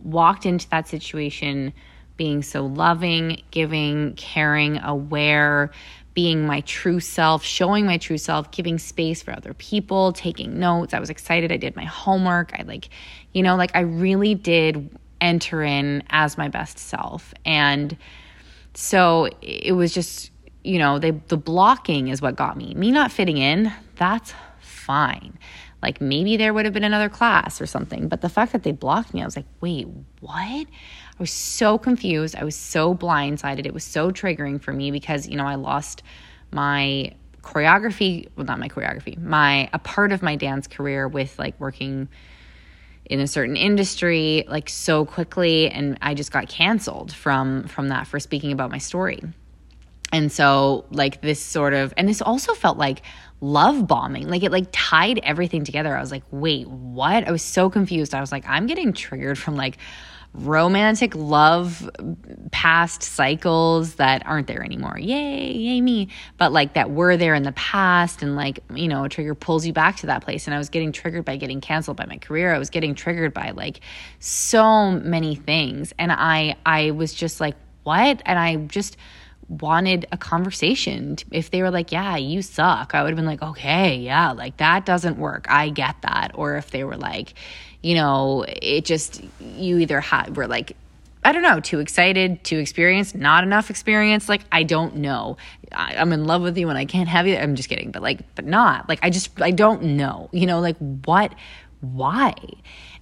walked 0.00 0.44
into 0.44 0.68
that 0.70 0.88
situation 0.88 1.72
being 2.16 2.42
so 2.42 2.66
loving, 2.66 3.40
giving, 3.52 4.14
caring, 4.14 4.78
aware, 4.78 5.70
being 6.18 6.44
my 6.44 6.60
true 6.62 6.98
self, 6.98 7.44
showing 7.44 7.86
my 7.86 7.96
true 7.96 8.18
self, 8.18 8.50
giving 8.50 8.76
space 8.76 9.22
for 9.22 9.30
other 9.30 9.54
people, 9.54 10.12
taking 10.12 10.58
notes. 10.58 10.92
I 10.92 10.98
was 10.98 11.10
excited. 11.10 11.52
I 11.52 11.58
did 11.58 11.76
my 11.76 11.84
homework. 11.84 12.50
I 12.58 12.64
like, 12.64 12.88
you 13.32 13.44
know, 13.44 13.54
like 13.54 13.70
I 13.76 13.82
really 13.82 14.34
did 14.34 14.90
enter 15.20 15.62
in 15.62 16.02
as 16.10 16.36
my 16.36 16.48
best 16.48 16.76
self. 16.76 17.32
And 17.44 17.96
so 18.74 19.28
it 19.42 19.76
was 19.76 19.94
just, 19.94 20.32
you 20.64 20.80
know, 20.80 20.98
they, 20.98 21.12
the 21.12 21.36
blocking 21.36 22.08
is 22.08 22.20
what 22.20 22.34
got 22.34 22.56
me. 22.56 22.74
Me 22.74 22.90
not 22.90 23.12
fitting 23.12 23.38
in, 23.38 23.72
that's 23.94 24.34
fine. 24.58 25.38
Like 25.80 26.00
maybe 26.00 26.36
there 26.36 26.52
would 26.52 26.64
have 26.64 26.74
been 26.74 26.82
another 26.82 27.08
class 27.08 27.60
or 27.60 27.66
something. 27.66 28.08
But 28.08 28.22
the 28.22 28.28
fact 28.28 28.50
that 28.50 28.64
they 28.64 28.72
blocked 28.72 29.14
me, 29.14 29.22
I 29.22 29.24
was 29.24 29.36
like, 29.36 29.46
wait, 29.60 29.86
what? 30.18 30.66
I 31.18 31.22
was 31.22 31.32
so 31.32 31.78
confused. 31.78 32.36
I 32.36 32.44
was 32.44 32.54
so 32.54 32.94
blindsided. 32.94 33.66
It 33.66 33.74
was 33.74 33.82
so 33.82 34.12
triggering 34.12 34.62
for 34.62 34.72
me 34.72 34.92
because, 34.92 35.26
you 35.26 35.36
know, 35.36 35.46
I 35.46 35.56
lost 35.56 36.04
my 36.52 37.12
choreography, 37.42 38.28
well, 38.36 38.46
not 38.46 38.60
my 38.60 38.68
choreography, 38.68 39.20
my, 39.20 39.68
a 39.72 39.80
part 39.80 40.12
of 40.12 40.22
my 40.22 40.36
dance 40.36 40.68
career 40.68 41.08
with 41.08 41.36
like 41.36 41.58
working 41.58 42.08
in 43.06 43.20
a 43.20 43.26
certain 43.26 43.56
industry 43.56 44.44
like 44.48 44.68
so 44.68 45.04
quickly 45.04 45.70
and 45.70 45.98
I 46.02 46.14
just 46.14 46.30
got 46.30 46.48
canceled 46.48 47.12
from 47.12 47.64
from 47.64 47.88
that 47.88 48.06
for 48.06 48.20
speaking 48.20 48.52
about 48.52 48.70
my 48.70 48.78
story. 48.78 49.22
And 50.12 50.30
so 50.30 50.84
like 50.90 51.20
this 51.20 51.40
sort 51.40 51.74
of 51.74 51.92
and 51.96 52.08
this 52.08 52.22
also 52.22 52.54
felt 52.54 52.78
like 52.78 53.02
love 53.40 53.86
bombing. 53.86 54.28
Like 54.28 54.42
it 54.42 54.52
like 54.52 54.66
tied 54.72 55.18
everything 55.22 55.64
together. 55.64 55.96
I 55.96 56.00
was 56.00 56.10
like, 56.10 56.24
"Wait, 56.30 56.66
what?" 56.68 57.26
I 57.26 57.30
was 57.30 57.42
so 57.42 57.70
confused. 57.70 58.14
I 58.14 58.20
was 58.20 58.32
like, 58.32 58.44
"I'm 58.46 58.66
getting 58.66 58.92
triggered 58.92 59.38
from 59.38 59.56
like 59.56 59.78
romantic 60.34 61.14
love 61.14 61.90
past 62.52 63.02
cycles 63.02 63.94
that 63.96 64.26
aren't 64.26 64.46
there 64.46 64.62
anymore. 64.62 64.98
Yay, 64.98 65.52
yay 65.52 65.80
me. 65.80 66.08
But 66.36 66.52
like 66.52 66.74
that 66.74 66.90
were 66.90 67.16
there 67.16 67.34
in 67.34 67.42
the 67.42 67.52
past 67.52 68.22
and 68.22 68.36
like, 68.36 68.60
you 68.74 68.88
know, 68.88 69.04
a 69.04 69.08
trigger 69.08 69.34
pulls 69.34 69.66
you 69.66 69.72
back 69.72 69.96
to 69.96 70.06
that 70.06 70.22
place. 70.22 70.46
And 70.46 70.54
I 70.54 70.58
was 70.58 70.68
getting 70.68 70.92
triggered 70.92 71.24
by 71.24 71.36
getting 71.36 71.60
canceled 71.60 71.96
by 71.96 72.06
my 72.06 72.18
career. 72.18 72.54
I 72.54 72.58
was 72.58 72.70
getting 72.70 72.94
triggered 72.94 73.34
by 73.34 73.50
like 73.50 73.80
so 74.20 74.92
many 74.92 75.34
things. 75.34 75.92
And 75.98 76.12
I 76.12 76.56
I 76.64 76.92
was 76.92 77.14
just 77.14 77.40
like, 77.40 77.56
what? 77.82 78.22
And 78.24 78.38
I 78.38 78.56
just 78.56 78.96
wanted 79.48 80.06
a 80.12 80.16
conversation. 80.16 81.16
If 81.30 81.50
they 81.50 81.62
were 81.62 81.70
like, 81.70 81.90
yeah, 81.92 82.16
you 82.16 82.42
suck, 82.42 82.94
I 82.94 83.02
would 83.02 83.10
have 83.10 83.16
been 83.16 83.26
like, 83.26 83.42
okay, 83.42 83.96
yeah, 83.96 84.32
like 84.32 84.58
that 84.58 84.84
doesn't 84.84 85.18
work. 85.18 85.46
I 85.48 85.70
get 85.70 85.96
that. 86.02 86.32
Or 86.34 86.56
if 86.56 86.70
they 86.70 86.84
were 86.84 86.96
like, 86.96 87.34
you 87.82 87.94
know, 87.94 88.44
it 88.46 88.84
just, 88.84 89.22
you 89.40 89.78
either 89.78 90.00
had, 90.00 90.36
were 90.36 90.46
like, 90.46 90.76
I 91.24 91.32
don't 91.32 91.42
know, 91.42 91.60
too 91.60 91.80
excited, 91.80 92.44
too 92.44 92.58
experienced, 92.58 93.14
not 93.14 93.42
enough 93.44 93.70
experience. 93.70 94.28
Like, 94.28 94.42
I 94.52 94.62
don't 94.62 94.96
know. 94.96 95.36
I, 95.72 95.94
am 95.94 96.12
in 96.12 96.24
love 96.24 96.42
with 96.42 96.56
you 96.56 96.68
and 96.68 96.78
I 96.78 96.84
can't 96.84 97.08
have 97.08 97.26
you. 97.26 97.36
I'm 97.36 97.54
just 97.54 97.68
kidding, 97.68 97.90
but 97.90 98.02
like, 98.02 98.34
but 98.34 98.46
not. 98.46 98.88
Like, 98.88 99.00
I 99.02 99.10
just, 99.10 99.40
I 99.40 99.50
don't 99.50 99.82
know, 99.82 100.28
you 100.32 100.46
know, 100.46 100.60
like 100.60 100.76
what, 100.78 101.34
why? 101.80 102.34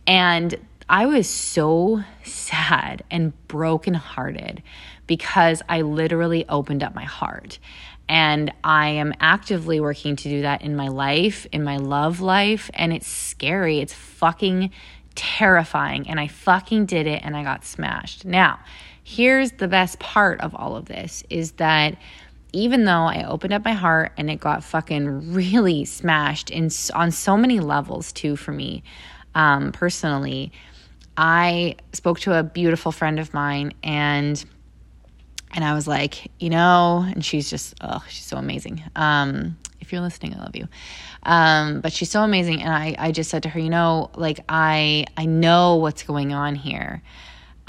And 0.06 0.54
I 0.88 1.06
was 1.06 1.28
so 1.28 2.04
sad 2.22 3.02
and 3.10 3.32
brokenhearted 3.48 4.62
because 5.06 5.62
I 5.68 5.82
literally 5.82 6.46
opened 6.48 6.82
up 6.82 6.94
my 6.94 7.04
heart. 7.04 7.58
And 8.08 8.52
I 8.62 8.90
am 8.90 9.14
actively 9.20 9.80
working 9.80 10.14
to 10.16 10.28
do 10.28 10.42
that 10.42 10.62
in 10.62 10.76
my 10.76 10.88
life, 10.88 11.46
in 11.50 11.64
my 11.64 11.76
love 11.78 12.20
life. 12.20 12.70
And 12.75 12.92
it's 12.92 13.08
scary. 13.08 13.80
It's 13.80 13.92
fucking 13.92 14.70
terrifying. 15.16 16.08
And 16.08 16.20
I 16.20 16.28
fucking 16.28 16.86
did 16.86 17.06
it 17.06 17.22
and 17.25 17.36
I 17.36 17.42
got 17.42 17.64
smashed. 17.64 18.25
Now, 18.25 18.60
here's 19.02 19.52
the 19.52 19.68
best 19.68 19.98
part 19.98 20.40
of 20.40 20.54
all 20.54 20.76
of 20.76 20.86
this 20.86 21.25
is 21.30 21.52
that 21.52 21.96
even 22.52 22.84
though 22.84 23.04
I 23.04 23.25
opened 23.25 23.52
up 23.52 23.64
my 23.64 23.72
heart 23.72 24.12
and 24.16 24.30
it 24.30 24.40
got 24.40 24.64
fucking 24.64 25.32
really 25.32 25.84
smashed 25.84 26.50
in 26.50 26.70
on 26.94 27.10
so 27.10 27.36
many 27.36 27.60
levels 27.60 28.12
too 28.12 28.36
for 28.36 28.52
me 28.52 28.82
um, 29.34 29.72
personally, 29.72 30.52
I 31.16 31.76
spoke 31.92 32.20
to 32.20 32.38
a 32.38 32.42
beautiful 32.42 32.92
friend 32.92 33.18
of 33.18 33.34
mine 33.34 33.75
and 33.82 34.42
and 35.52 35.64
I 35.64 35.74
was 35.74 35.86
like, 35.86 36.30
you 36.38 36.50
know, 36.50 37.04
and 37.06 37.24
she's 37.24 37.48
just, 37.48 37.74
oh, 37.80 38.04
she's 38.08 38.24
so 38.24 38.36
amazing. 38.36 38.82
Um, 38.94 39.56
if 39.80 39.92
you're 39.92 40.00
listening, 40.00 40.34
I 40.34 40.38
love 40.38 40.56
you. 40.56 40.68
Um, 41.22 41.80
but 41.80 41.92
she's 41.92 42.10
so 42.10 42.22
amazing. 42.22 42.62
And 42.62 42.72
I, 42.72 42.94
I 42.98 43.12
just 43.12 43.30
said 43.30 43.44
to 43.44 43.48
her, 43.50 43.60
you 43.60 43.70
know, 43.70 44.10
like 44.16 44.40
I, 44.48 45.06
I 45.16 45.26
know 45.26 45.76
what's 45.76 46.02
going 46.02 46.32
on 46.32 46.54
here. 46.54 47.02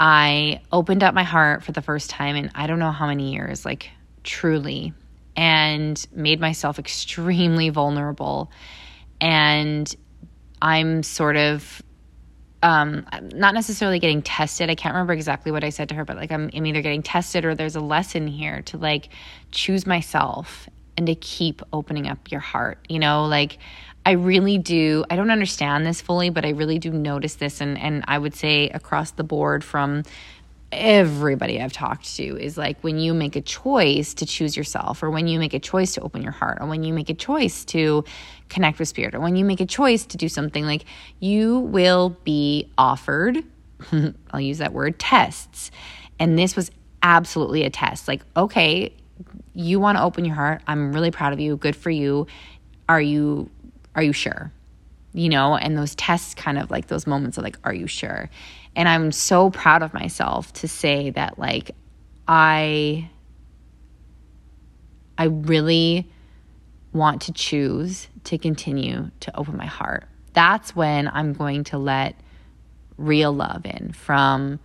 I 0.00 0.60
opened 0.70 1.02
up 1.02 1.14
my 1.14 1.24
heart 1.24 1.64
for 1.64 1.72
the 1.72 1.82
first 1.82 2.10
time 2.10 2.36
in 2.36 2.50
I 2.54 2.66
don't 2.66 2.78
know 2.78 2.92
how 2.92 3.06
many 3.06 3.32
years, 3.32 3.64
like 3.64 3.90
truly, 4.22 4.92
and 5.36 6.04
made 6.12 6.40
myself 6.40 6.78
extremely 6.78 7.68
vulnerable. 7.70 8.50
And 9.20 9.92
I'm 10.62 11.02
sort 11.02 11.36
of 11.36 11.82
um, 12.62 13.06
not 13.34 13.54
necessarily 13.54 13.98
getting 13.98 14.22
tested. 14.22 14.70
I 14.70 14.74
can't 14.74 14.94
remember 14.94 15.12
exactly 15.12 15.52
what 15.52 15.62
I 15.62 15.70
said 15.70 15.88
to 15.90 15.94
her, 15.94 16.04
but 16.04 16.16
like 16.16 16.32
I'm, 16.32 16.50
I'm 16.52 16.66
either 16.66 16.82
getting 16.82 17.02
tested 17.02 17.44
or 17.44 17.54
there's 17.54 17.76
a 17.76 17.80
lesson 17.80 18.26
here 18.26 18.62
to 18.62 18.78
like 18.78 19.10
choose 19.52 19.86
myself 19.86 20.68
and 20.96 21.06
to 21.06 21.14
keep 21.14 21.62
opening 21.72 22.08
up 22.08 22.30
your 22.30 22.40
heart. 22.40 22.78
You 22.88 22.98
know, 22.98 23.26
like 23.26 23.58
I 24.04 24.12
really 24.12 24.58
do. 24.58 25.04
I 25.10 25.16
don't 25.16 25.30
understand 25.30 25.86
this 25.86 26.00
fully, 26.00 26.30
but 26.30 26.44
I 26.44 26.50
really 26.50 26.78
do 26.78 26.90
notice 26.90 27.34
this, 27.36 27.60
and 27.60 27.78
and 27.78 28.04
I 28.08 28.18
would 28.18 28.34
say 28.34 28.68
across 28.70 29.12
the 29.12 29.24
board 29.24 29.62
from 29.62 30.02
everybody 30.70 31.60
I've 31.60 31.72
talked 31.72 32.16
to 32.16 32.22
is 32.22 32.58
like 32.58 32.78
when 32.82 32.98
you 32.98 33.14
make 33.14 33.36
a 33.36 33.40
choice 33.40 34.14
to 34.14 34.26
choose 34.26 34.56
yourself, 34.56 35.02
or 35.02 35.10
when 35.10 35.26
you 35.26 35.38
make 35.38 35.54
a 35.54 35.58
choice 35.58 35.94
to 35.94 36.00
open 36.00 36.22
your 36.22 36.32
heart, 36.32 36.58
or 36.60 36.66
when 36.66 36.84
you 36.84 36.92
make 36.92 37.08
a 37.08 37.14
choice 37.14 37.64
to 37.66 38.04
connect 38.48 38.78
with 38.78 38.88
spirit, 38.88 39.14
or 39.14 39.20
when 39.20 39.36
you 39.36 39.44
make 39.44 39.60
a 39.60 39.66
choice 39.66 40.04
to 40.06 40.16
do 40.16 40.28
something, 40.28 40.64
like 40.64 40.84
you 41.20 41.60
will 41.60 42.10
be 42.24 42.70
offered, 42.76 43.42
I'll 44.30 44.40
use 44.40 44.58
that 44.58 44.72
word, 44.72 44.98
tests. 44.98 45.70
And 46.18 46.38
this 46.38 46.56
was 46.56 46.70
absolutely 47.02 47.64
a 47.64 47.70
test. 47.70 48.08
Like, 48.08 48.22
okay, 48.36 48.92
you 49.54 49.80
want 49.80 49.98
to 49.98 50.04
open 50.04 50.24
your 50.24 50.34
heart. 50.34 50.62
I'm 50.66 50.92
really 50.92 51.10
proud 51.10 51.32
of 51.32 51.40
you. 51.40 51.56
Good 51.56 51.76
for 51.76 51.90
you. 51.90 52.26
Are 52.88 53.00
you 53.00 53.50
are 53.94 54.02
you 54.02 54.12
sure? 54.12 54.52
You 55.12 55.28
know, 55.28 55.56
and 55.56 55.76
those 55.76 55.94
tests 55.96 56.34
kind 56.34 56.58
of 56.58 56.70
like 56.70 56.86
those 56.86 57.06
moments 57.06 57.36
of 57.38 57.42
like, 57.42 57.58
are 57.64 57.74
you 57.74 57.88
sure? 57.88 58.30
And 58.78 58.88
I'm 58.88 59.10
so 59.10 59.50
proud 59.50 59.82
of 59.82 59.92
myself 59.92 60.52
to 60.52 60.68
say 60.68 61.10
that, 61.10 61.36
like, 61.36 61.72
I, 62.28 63.10
I 65.18 65.24
really 65.24 66.08
want 66.92 67.22
to 67.22 67.32
choose 67.32 68.06
to 68.22 68.38
continue 68.38 69.10
to 69.18 69.36
open 69.36 69.56
my 69.56 69.66
heart. 69.66 70.04
That's 70.32 70.76
when 70.76 71.08
I'm 71.08 71.32
going 71.32 71.64
to 71.64 71.78
let 71.78 72.14
real 72.96 73.32
love 73.32 73.66
in 73.66 73.90
from 73.94 74.60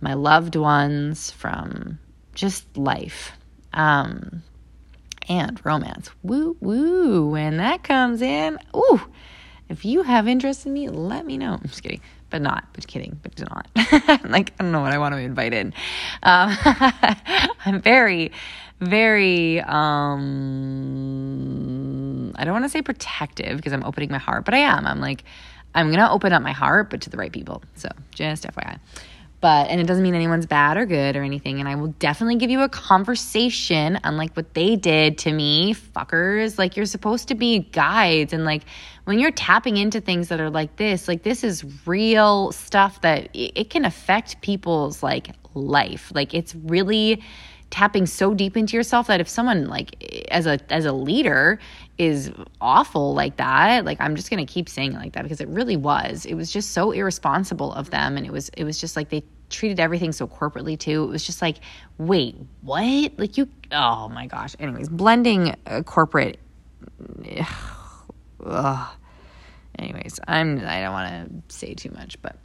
my 0.00 0.14
loved 0.14 0.56
ones, 0.56 1.30
from 1.30 2.00
just 2.34 2.76
life. 2.76 3.30
Um, 3.72 4.42
and 5.28 5.64
romance. 5.64 6.10
Woo 6.24 6.56
woo. 6.60 7.28
When 7.28 7.58
that 7.58 7.84
comes 7.84 8.22
in, 8.22 8.58
ooh, 8.74 9.00
if 9.68 9.84
you 9.84 10.02
have 10.02 10.26
interest 10.26 10.66
in 10.66 10.72
me, 10.72 10.88
let 10.88 11.24
me 11.24 11.38
know. 11.38 11.54
I'm 11.54 11.68
just 11.68 11.84
kidding 11.84 12.00
but 12.30 12.42
not, 12.42 12.64
but 12.72 12.86
kidding, 12.86 13.18
but 13.22 13.38
not. 13.38 13.68
like, 14.28 14.52
I 14.58 14.62
don't 14.62 14.72
know 14.72 14.80
what 14.80 14.92
I 14.92 14.98
want 14.98 15.14
to 15.14 15.20
invite 15.20 15.54
in. 15.54 15.72
Um, 16.22 16.56
I'm 17.64 17.80
very, 17.80 18.32
very, 18.80 19.60
um, 19.60 20.26
I 22.36 22.44
don't 22.44 22.52
want 22.52 22.64
to 22.64 22.68
say 22.68 22.82
protective 22.82 23.56
because 23.56 23.72
I'm 23.72 23.84
opening 23.84 24.10
my 24.10 24.18
heart, 24.18 24.44
but 24.44 24.54
I 24.54 24.58
am. 24.58 24.86
I'm 24.86 25.00
like, 25.00 25.24
I'm 25.74 25.86
going 25.86 25.98
to 25.98 26.10
open 26.10 26.32
up 26.32 26.42
my 26.42 26.52
heart, 26.52 26.90
but 26.90 27.02
to 27.02 27.10
the 27.10 27.16
right 27.16 27.32
people. 27.32 27.62
So 27.74 27.88
just 28.10 28.44
FYI. 28.44 28.78
But, 29.40 29.68
and 29.68 29.80
it 29.80 29.86
doesn't 29.86 30.02
mean 30.02 30.14
anyone's 30.14 30.46
bad 30.46 30.76
or 30.78 30.86
good 30.86 31.14
or 31.14 31.22
anything. 31.22 31.60
And 31.60 31.68
I 31.68 31.74
will 31.74 31.94
definitely 31.98 32.36
give 32.36 32.50
you 32.50 32.62
a 32.62 32.68
conversation, 32.68 34.00
unlike 34.02 34.34
what 34.34 34.54
they 34.54 34.76
did 34.76 35.18
to 35.18 35.32
me, 35.32 35.74
fuckers. 35.74 36.58
Like, 36.58 36.76
you're 36.76 36.86
supposed 36.86 37.28
to 37.28 37.34
be 37.34 37.58
guides. 37.58 38.32
And, 38.32 38.44
like, 38.44 38.62
when 39.04 39.18
you're 39.18 39.30
tapping 39.30 39.76
into 39.76 40.00
things 40.00 40.28
that 40.28 40.40
are 40.40 40.50
like 40.50 40.76
this, 40.76 41.06
like, 41.06 41.22
this 41.22 41.44
is 41.44 41.64
real 41.86 42.50
stuff 42.50 43.02
that 43.02 43.28
it 43.34 43.68
can 43.70 43.84
affect 43.84 44.40
people's, 44.40 45.02
like, 45.02 45.28
life. 45.54 46.10
Like, 46.14 46.32
it's 46.32 46.54
really 46.54 47.22
tapping 47.70 48.06
so 48.06 48.32
deep 48.32 48.56
into 48.56 48.76
yourself 48.76 49.08
that 49.08 49.20
if 49.20 49.28
someone 49.28 49.66
like 49.66 50.26
as 50.30 50.46
a 50.46 50.58
as 50.70 50.84
a 50.84 50.92
leader 50.92 51.58
is 51.98 52.30
awful 52.60 53.14
like 53.14 53.36
that 53.38 53.84
like 53.84 54.00
i'm 54.00 54.14
just 54.14 54.30
going 54.30 54.44
to 54.44 54.52
keep 54.52 54.68
saying 54.68 54.92
it 54.92 54.96
like 54.96 55.12
that 55.14 55.22
because 55.22 55.40
it 55.40 55.48
really 55.48 55.76
was. 55.76 56.24
It 56.26 56.34
was 56.34 56.52
just 56.52 56.72
so 56.72 56.92
irresponsible 56.92 57.72
of 57.72 57.90
them 57.90 58.16
and 58.16 58.26
it 58.26 58.32
was 58.32 58.48
it 58.50 58.64
was 58.64 58.80
just 58.80 58.96
like 58.96 59.08
they 59.08 59.24
treated 59.48 59.78
everything 59.78 60.12
so 60.12 60.26
corporately 60.26 60.78
too. 60.78 61.04
It 61.04 61.08
was 61.08 61.24
just 61.24 61.42
like 61.42 61.58
wait 61.98 62.36
what? 62.62 63.18
Like 63.18 63.36
you 63.36 63.48
oh 63.72 64.08
my 64.08 64.26
gosh. 64.26 64.54
Anyways 64.58 64.88
blending 64.88 65.54
uh, 65.66 65.82
corporate 65.82 66.38
ugh, 67.38 67.46
ugh. 68.46 68.88
anyways 69.78 70.20
i'm 70.28 70.58
i 70.60 70.80
don't 70.80 70.92
want 70.92 71.48
to 71.48 71.54
say 71.54 71.74
too 71.74 71.90
much 71.90 72.20
but 72.22 72.36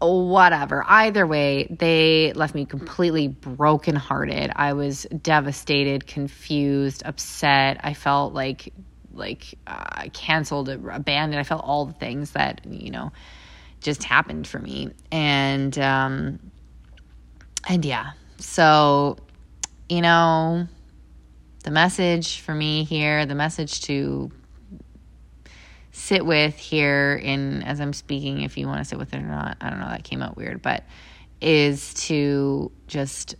whatever. 0.00 0.84
Either 0.86 1.26
way, 1.26 1.66
they 1.70 2.32
left 2.34 2.54
me 2.54 2.64
completely 2.66 3.28
brokenhearted. 3.28 4.52
I 4.54 4.74
was 4.74 5.04
devastated, 5.04 6.06
confused, 6.06 7.02
upset. 7.04 7.80
I 7.82 7.94
felt 7.94 8.34
like 8.34 8.72
like 9.12 9.58
uh, 9.66 10.08
canceled, 10.12 10.68
abandoned. 10.68 11.40
I 11.40 11.42
felt 11.42 11.64
all 11.64 11.86
the 11.86 11.94
things 11.94 12.32
that 12.32 12.60
you 12.66 12.90
know 12.90 13.12
just 13.80 14.04
happened 14.04 14.46
for 14.46 14.58
me, 14.58 14.90
and 15.10 15.76
um, 15.78 16.40
and 17.68 17.84
yeah. 17.84 18.10
So 18.38 19.16
you 19.88 20.02
know, 20.02 20.66
the 21.64 21.70
message 21.70 22.40
for 22.40 22.54
me 22.54 22.84
here, 22.84 23.24
the 23.26 23.34
message 23.34 23.82
to 23.82 24.30
sit 25.96 26.26
with 26.26 26.56
here 26.56 27.18
in 27.22 27.62
as 27.62 27.80
I'm 27.80 27.94
speaking, 27.94 28.42
if 28.42 28.58
you 28.58 28.66
want 28.66 28.80
to 28.80 28.84
sit 28.84 28.98
with 28.98 29.14
it 29.14 29.16
or 29.16 29.26
not. 29.26 29.56
I 29.62 29.70
don't 29.70 29.80
know, 29.80 29.88
that 29.88 30.04
came 30.04 30.20
out 30.20 30.36
weird, 30.36 30.60
but 30.60 30.84
is 31.40 31.94
to 31.94 32.70
just 32.86 33.34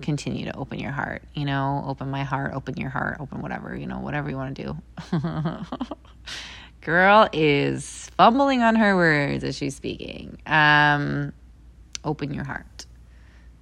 continue 0.00 0.46
to 0.46 0.56
open 0.56 0.78
your 0.78 0.90
heart, 0.90 1.22
you 1.34 1.44
know, 1.44 1.84
open 1.86 2.10
my 2.10 2.24
heart, 2.24 2.54
open 2.54 2.78
your 2.78 2.88
heart, 2.88 3.18
open 3.20 3.42
whatever, 3.42 3.76
you 3.76 3.86
know, 3.86 3.98
whatever 3.98 4.30
you 4.30 4.36
want 4.36 4.56
to 4.56 4.64
do. 4.64 5.18
Girl 6.80 7.28
is 7.32 8.10
fumbling 8.16 8.62
on 8.62 8.74
her 8.74 8.96
words 8.96 9.44
as 9.44 9.54
she's 9.54 9.76
speaking. 9.76 10.38
Um, 10.46 11.32
open 12.04 12.32
your 12.32 12.44
heart. 12.44 12.86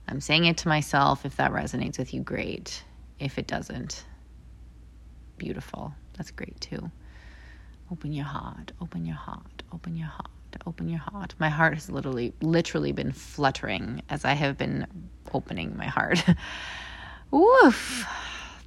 I'm 0.09 0.21
saying 0.21 0.45
it 0.45 0.57
to 0.59 0.69
myself. 0.69 1.27
If 1.27 1.37
that 1.37 1.51
resonates 1.51 1.99
with 1.99 2.15
you, 2.15 2.23
great. 2.23 2.85
If 3.19 3.39
it 3.39 3.49
doesn't, 3.49 4.05
beautiful. 5.37 5.93
That's 6.17 6.31
great 6.31 6.59
too. 6.61 6.91
Open 7.91 8.13
your 8.13 8.25
heart, 8.25 8.71
open 8.81 9.05
your 9.05 9.17
heart, 9.17 9.65
open 9.73 9.97
your 9.97 10.07
heart, 10.07 10.31
open 10.65 10.89
your 10.89 11.01
heart. 11.01 11.35
My 11.41 11.49
heart 11.49 11.75
has 11.75 11.91
literally, 11.91 12.33
literally 12.41 12.93
been 12.93 13.13
fluttering 13.13 14.03
as 14.09 14.25
I 14.25 14.35
have 14.35 14.57
been 14.57 14.87
opening 15.35 15.77
my 15.77 15.87
heart. 15.87 16.25
Woof. 17.33 18.07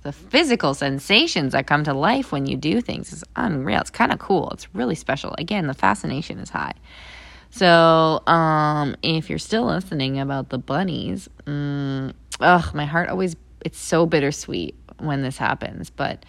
The 0.02 0.12
physical 0.12 0.74
sensations 0.74 1.54
that 1.54 1.68
come 1.68 1.86
to 1.86 1.94
life 1.94 2.34
when 2.34 2.46
you 2.46 2.58
do 2.58 2.82
things 2.82 3.14
is 3.14 3.24
unreal. 3.38 3.80
It's 3.80 3.90
kind 3.90 4.12
of 4.12 4.20
cool. 4.20 4.50
It's 4.52 4.68
really 4.76 4.96
special. 4.96 5.34
Again, 5.38 5.68
the 5.68 5.74
fascination 5.74 6.40
is 6.40 6.50
high. 6.50 6.74
So, 7.50 8.22
um, 8.28 8.98
if 9.04 9.30
you're 9.30 9.40
still 9.40 9.66
listening 9.66 10.20
about 10.20 10.50
the 10.50 10.58
bunnies, 10.58 11.30
um, 11.48 12.14
ugh, 12.42 12.76
my 12.76 12.86
heart 12.86 13.08
always, 13.08 13.38
it's 13.64 13.80
so 13.80 14.06
bittersweet 14.06 14.76
when 14.98 15.22
this 15.22 15.38
happens. 15.38 15.90
But 15.90 16.26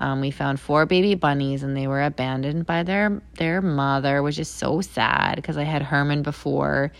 um, 0.00 0.20
we 0.20 0.30
found 0.30 0.60
four 0.60 0.86
baby 0.86 1.14
bunnies 1.14 1.62
and 1.62 1.76
they 1.76 1.86
were 1.86 2.02
abandoned 2.02 2.66
by 2.66 2.82
their, 2.82 3.20
their 3.34 3.60
mother, 3.60 4.22
which 4.22 4.38
is 4.38 4.48
so 4.48 4.80
sad 4.80 5.36
because 5.36 5.56
I 5.56 5.64
had 5.64 5.82
Herman 5.82 6.22
before 6.22 6.92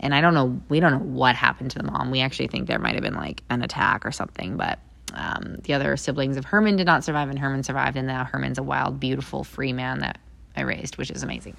and 0.00 0.14
I 0.14 0.20
don't 0.20 0.34
know, 0.34 0.60
we 0.68 0.80
don't 0.80 0.92
know 0.92 0.98
what 0.98 1.34
happened 1.34 1.70
to 1.72 1.78
the 1.78 1.84
mom. 1.84 2.10
We 2.10 2.20
actually 2.20 2.48
think 2.48 2.66
there 2.66 2.78
might 2.78 2.94
have 2.94 3.02
been 3.02 3.14
like 3.14 3.42
an 3.48 3.62
attack 3.62 4.04
or 4.04 4.12
something, 4.12 4.56
but 4.56 4.78
um, 5.14 5.56
the 5.62 5.74
other 5.74 5.96
siblings 5.96 6.36
of 6.36 6.44
Herman 6.44 6.76
did 6.76 6.86
not 6.86 7.04
survive, 7.04 7.30
and 7.30 7.38
Herman 7.38 7.62
survived, 7.62 7.96
and 7.96 8.06
now 8.06 8.24
Herman's 8.24 8.58
a 8.58 8.62
wild, 8.62 8.98
beautiful, 8.98 9.44
free 9.44 9.72
man 9.72 10.00
that 10.00 10.18
I 10.56 10.62
raised, 10.62 10.98
which 10.98 11.10
is 11.10 11.22
amazing. 11.22 11.56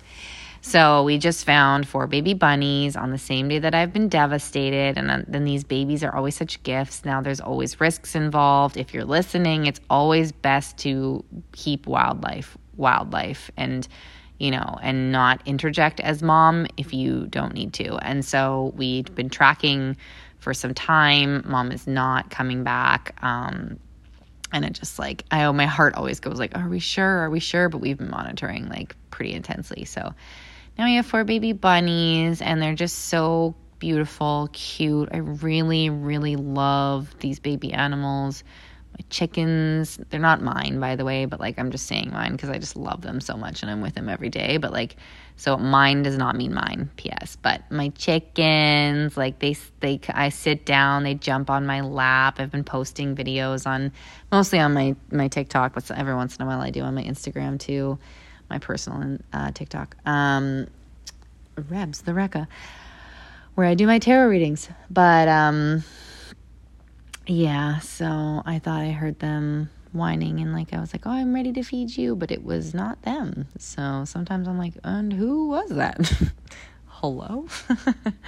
So 0.66 1.04
we 1.04 1.20
just 1.20 1.46
found 1.46 1.88
four 1.88 2.08
baby 2.08 2.34
bunnies 2.34 2.96
on 2.96 3.12
the 3.12 3.20
same 3.20 3.50
day 3.50 3.60
that 3.60 3.76
I've 3.76 3.94
been 3.94 4.10
devastated. 4.10 4.98
And 4.98 5.24
then 5.28 5.44
these 5.44 5.64
babies 5.64 6.04
are 6.04 6.14
always 6.14 6.36
such 6.36 6.62
gifts. 6.64 7.06
Now 7.06 7.22
there's 7.22 7.40
always 7.40 7.80
risks 7.80 8.16
involved. 8.16 8.76
If 8.76 8.92
you're 8.92 9.06
listening, 9.06 9.68
it's 9.68 9.80
always 9.92 10.32
best 10.32 10.80
to 10.80 11.24
keep 11.52 11.86
wildlife, 11.86 12.58
wildlife, 12.78 13.52
and 13.56 13.88
you 14.40 14.50
know, 14.50 14.80
and 14.82 15.12
not 15.12 15.40
interject 15.46 16.00
as 16.00 16.24
mom 16.24 16.66
if 16.78 16.96
you 16.96 17.28
don't 17.28 17.54
need 17.54 17.72
to. 17.74 17.98
And 17.98 18.26
so 18.26 18.74
we've 18.76 19.14
been 19.14 19.30
tracking 19.30 19.96
for 20.40 20.56
some 20.56 20.74
time. 20.74 21.44
Mom 21.46 21.72
is 21.72 21.86
not 21.86 22.32
coming 22.32 22.64
back. 22.64 23.16
Um, 23.22 23.80
and 24.52 24.66
it 24.66 24.74
just 24.74 24.98
like, 24.98 25.26
I, 25.30 25.44
oh 25.44 25.54
my 25.54 25.68
heart 25.68 25.94
always 25.94 26.20
goes 26.20 26.40
like, 26.40 26.58
are 26.58 26.68
we 26.68 26.80
sure? 26.80 27.20
Are 27.20 27.30
we 27.30 27.40
sure? 27.40 27.70
But 27.70 27.82
we've 27.82 28.00
been 28.00 28.10
monitoring 28.10 28.68
like 28.68 28.96
pretty 29.12 29.34
intensely. 29.34 29.86
So 29.86 30.12
now 30.77 30.86
we 30.86 30.96
have 30.96 31.05
four 31.05 31.24
baby 31.24 31.53
bunnies 31.53 32.41
and 32.41 32.62
they're 32.62 32.75
just 32.75 33.05
so 33.05 33.55
beautiful, 33.79 34.50
cute. 34.51 35.10
I 35.12 35.17
really, 35.17 35.89
really 35.89 36.36
love 36.36 37.15
these 37.20 37.39
baby 37.39 37.72
animals. 37.74 38.44
My 38.98 39.05
chickens 39.10 40.00
they're 40.10 40.22
not 40.22 40.41
mine 40.41 40.79
by 40.79 40.96
the 40.96 41.03
way 41.03 41.25
but 41.25 41.38
like 41.38 41.60
i'm 41.60 41.70
just 41.70 41.86
saying 41.86 42.12
mine 42.13 42.32
because 42.32 42.50
i 42.50 42.58
just 42.58 42.77
love 42.77 43.01
them 43.01 43.20
so 43.20 43.36
much 43.36 43.62
and 43.62 43.70
i'm 43.70 43.82
with 43.82 43.94
them 43.94 44.08
every 44.08 44.29
day 44.29 44.55
but 44.55 44.72
like 44.72 44.96
so 45.36 45.58
mine 45.58 46.01
does 46.01 46.17
not 46.17 46.38
mean 46.38 46.53
mine 46.53 46.89
ps 46.96 47.36
but 47.36 47.70
my 47.70 47.89
chickens 47.89 49.17
like 49.17 49.39
they 49.39 49.53
they 49.82 50.00
i 50.13 50.29
sit 50.29 50.65
down 50.65 51.03
they 51.03 51.13
jump 51.13 51.50
on 51.50 51.65
my 51.65 51.82
lap. 51.82 52.39
I've 52.39 52.51
been 52.51 52.63
posting 52.63 53.17
videos 53.17 53.67
on 53.67 53.91
mostly 54.32 54.60
on 54.60 54.74
my 54.74 54.96
my 55.12 55.27
tiktok 55.27 55.74
but 55.74 55.91
every 55.91 56.15
once 56.15 56.38
in 56.38 56.44
a 56.44 56.46
while 56.46 56.62
i 56.62 56.70
do 56.70 56.79
on 56.79 56.96
my 56.96 57.03
instagram 57.03 57.60
too 57.60 58.00
my 58.50 58.60
personal 58.60 59.18
uh, 59.34 59.52
tiktok 59.52 59.96
um 60.08 60.68
rebs 61.70 62.02
the 62.02 62.12
Recca, 62.12 62.48
where 63.56 63.68
i 63.68 63.74
do 63.74 63.88
my 63.88 64.00
tarot 64.00 64.28
readings 64.28 64.70
but 64.90 65.28
um 65.28 65.84
yeah, 67.28 67.80
so 67.80 68.44
I 68.46 68.60
thought 68.60 68.82
I 68.82 68.92
heard 68.92 69.20
them 69.20 69.70
whining 69.94 70.40
and 70.42 70.54
like 70.54 70.74
I 70.74 70.80
was 70.80 70.94
like, 70.94 71.08
"Oh, 71.08 71.12
I'm 71.12 71.34
ready 71.34 71.51
to 71.53 71.64
feed 71.64 71.98
you," 71.98 72.16
but 72.16 72.31
it 72.31 72.44
was 72.44 72.74
not 72.74 73.01
them. 73.01 73.48
So 73.58 74.03
sometimes 74.05 74.48
I'm 74.48 74.58
like, 74.60 74.74
"And 74.84 75.12
who 75.12 75.50
was 75.50 75.70
that?" 75.72 75.98
Hello? 76.86 77.48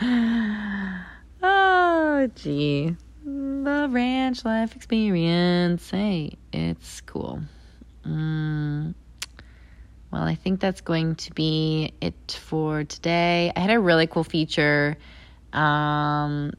oh, 1.44 2.30
gee. 2.36 2.96
The 3.24 3.88
ranch 3.90 4.46
life 4.46 4.76
experience. 4.76 5.90
Hey, 5.92 6.38
it's 6.52 7.02
cool. 7.02 7.42
Mm. 8.06 8.96
Well, 10.18 10.26
I 10.26 10.34
think 10.34 10.60
that's 10.60 10.82
going 10.82 11.14
to 11.14 11.34
be 11.36 11.94
it 12.02 12.40
for 12.42 12.84
today. 12.84 13.52
I 13.56 13.60
had 13.60 13.70
a 13.70 13.80
really 13.80 14.08
cool 14.08 14.24
feature 14.24 14.98
um, 15.54 16.54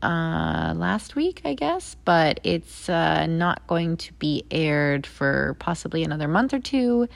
uh, 0.00 0.72
last 0.76 1.16
week, 1.16 1.40
I 1.44 1.54
guess, 1.54 1.96
but 2.04 2.38
it's 2.44 2.88
uh, 2.88 3.26
not 3.26 3.66
going 3.66 3.96
to 3.96 4.12
be 4.12 4.44
aired 4.48 5.08
for 5.08 5.56
possibly 5.58 6.04
another 6.04 6.28
month 6.28 6.54
or 6.54 6.60
two. 6.60 7.08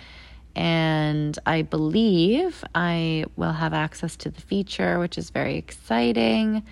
And 0.57 1.39
I 1.47 1.63
believe 1.63 2.65
I 2.75 3.27
will 3.37 3.53
have 3.53 3.73
access 3.73 4.17
to 4.17 4.31
the 4.31 4.41
feature, 4.41 4.99
which 4.99 5.17
is 5.17 5.31
very 5.31 5.57
exciting. 5.57 6.65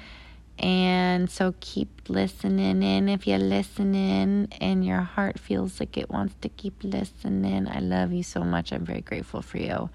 And 0.58 1.28
so 1.30 1.54
keep 1.60 1.88
listening 2.08 2.82
in 2.82 3.08
if 3.08 3.26
you're 3.26 3.38
listening 3.38 4.48
and 4.60 4.84
your 4.84 5.00
heart 5.00 5.38
feels 5.38 5.80
like 5.80 5.96
it 5.96 6.10
wants 6.10 6.34
to 6.42 6.48
keep 6.48 6.84
listening. 6.84 7.66
I 7.66 7.80
love 7.80 8.12
you 8.12 8.22
so 8.22 8.42
much. 8.44 8.72
I'm 8.72 8.84
very 8.84 9.00
grateful 9.00 9.42
for 9.42 9.58
you. 9.58 9.90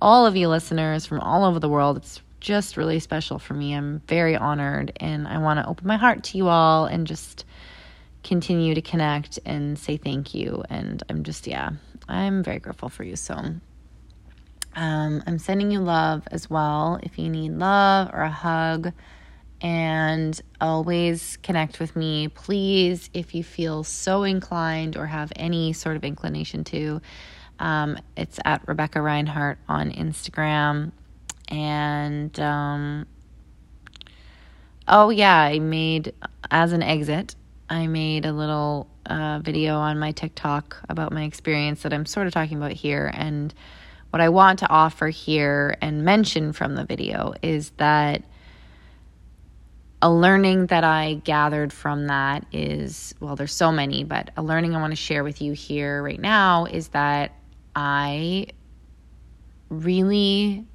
All 0.00 0.26
of 0.26 0.34
you 0.36 0.48
listeners 0.48 1.04
from 1.04 1.20
all 1.20 1.44
over 1.44 1.58
the 1.58 1.68
world, 1.68 1.96
it's 1.98 2.20
just 2.40 2.76
really 2.76 2.98
special 2.98 3.38
for 3.38 3.54
me. 3.54 3.74
I'm 3.74 4.00
very 4.08 4.36
honored 4.36 4.92
and 4.96 5.28
I 5.28 5.38
want 5.38 5.60
to 5.60 5.66
open 5.66 5.86
my 5.86 5.96
heart 5.96 6.24
to 6.24 6.38
you 6.38 6.48
all 6.48 6.86
and 6.86 7.06
just 7.06 7.44
continue 8.24 8.74
to 8.74 8.82
connect 8.82 9.38
and 9.44 9.78
say 9.78 9.96
thank 9.96 10.34
you. 10.34 10.64
And 10.70 11.02
I'm 11.08 11.22
just, 11.22 11.46
yeah, 11.46 11.70
I'm 12.08 12.42
very 12.42 12.58
grateful 12.58 12.88
for 12.88 13.04
you. 13.04 13.16
So, 13.16 13.34
um, 14.74 15.22
I'm 15.26 15.38
sending 15.38 15.70
you 15.70 15.80
love 15.80 16.26
as 16.30 16.48
well. 16.48 16.98
If 17.02 17.18
you 17.18 17.28
need 17.28 17.52
love 17.52 18.10
or 18.12 18.22
a 18.22 18.30
hug, 18.30 18.92
and 19.62 20.38
always 20.60 21.38
connect 21.42 21.78
with 21.78 21.94
me, 21.94 22.28
please, 22.28 23.08
if 23.14 23.34
you 23.34 23.44
feel 23.44 23.84
so 23.84 24.24
inclined 24.24 24.96
or 24.96 25.06
have 25.06 25.32
any 25.36 25.72
sort 25.72 25.96
of 25.96 26.04
inclination 26.04 26.64
to. 26.64 27.00
Um, 27.60 27.96
it's 28.16 28.40
at 28.44 28.66
Rebecca 28.66 29.00
Reinhart 29.00 29.58
on 29.68 29.92
Instagram 29.92 30.90
and 31.48 32.38
um, 32.40 33.06
oh 34.88 35.10
yeah, 35.10 35.38
I 35.38 35.60
made 35.60 36.12
as 36.50 36.72
an 36.72 36.82
exit. 36.82 37.36
I 37.68 37.86
made 37.86 38.26
a 38.26 38.32
little 38.32 38.88
uh, 39.06 39.40
video 39.44 39.76
on 39.76 39.98
my 39.98 40.12
TikTok 40.12 40.76
about 40.88 41.12
my 41.12 41.22
experience 41.22 41.82
that 41.82 41.92
I'm 41.92 42.06
sort 42.06 42.26
of 42.26 42.32
talking 42.32 42.56
about 42.56 42.72
here. 42.72 43.12
And 43.14 43.54
what 44.10 44.20
I 44.20 44.28
want 44.28 44.58
to 44.60 44.68
offer 44.68 45.08
here 45.08 45.76
and 45.80 46.04
mention 46.04 46.52
from 46.52 46.74
the 46.74 46.84
video 46.84 47.34
is 47.42 47.70
that 47.76 48.22
a 50.02 50.10
learning 50.10 50.66
that 50.66 50.82
I 50.82 51.14
gathered 51.22 51.72
from 51.72 52.08
that 52.08 52.44
is 52.50 53.14
well, 53.20 53.36
there's 53.36 53.54
so 53.54 53.70
many, 53.70 54.02
but 54.02 54.30
a 54.36 54.42
learning 54.42 54.74
I 54.74 54.80
want 54.80 54.90
to 54.90 54.96
share 54.96 55.22
with 55.22 55.40
you 55.40 55.52
here 55.52 56.02
right 56.02 56.20
now 56.20 56.66
is 56.66 56.88
that 56.88 57.36
I 57.76 58.48
really 59.68 60.66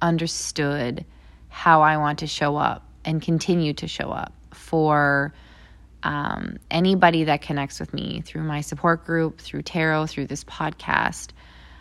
understood 0.00 1.04
how 1.48 1.82
I 1.82 1.98
want 1.98 2.20
to 2.20 2.26
show 2.26 2.56
up 2.56 2.88
and 3.04 3.20
continue 3.20 3.74
to 3.74 3.86
show 3.86 4.10
up 4.10 4.32
for 4.54 5.34
um, 6.02 6.56
anybody 6.70 7.24
that 7.24 7.42
connects 7.42 7.78
with 7.78 7.92
me 7.92 8.22
through 8.22 8.42
my 8.42 8.62
support 8.62 9.04
group, 9.04 9.38
through 9.38 9.62
tarot, 9.62 10.06
through 10.06 10.26
this 10.26 10.44
podcast. 10.44 11.28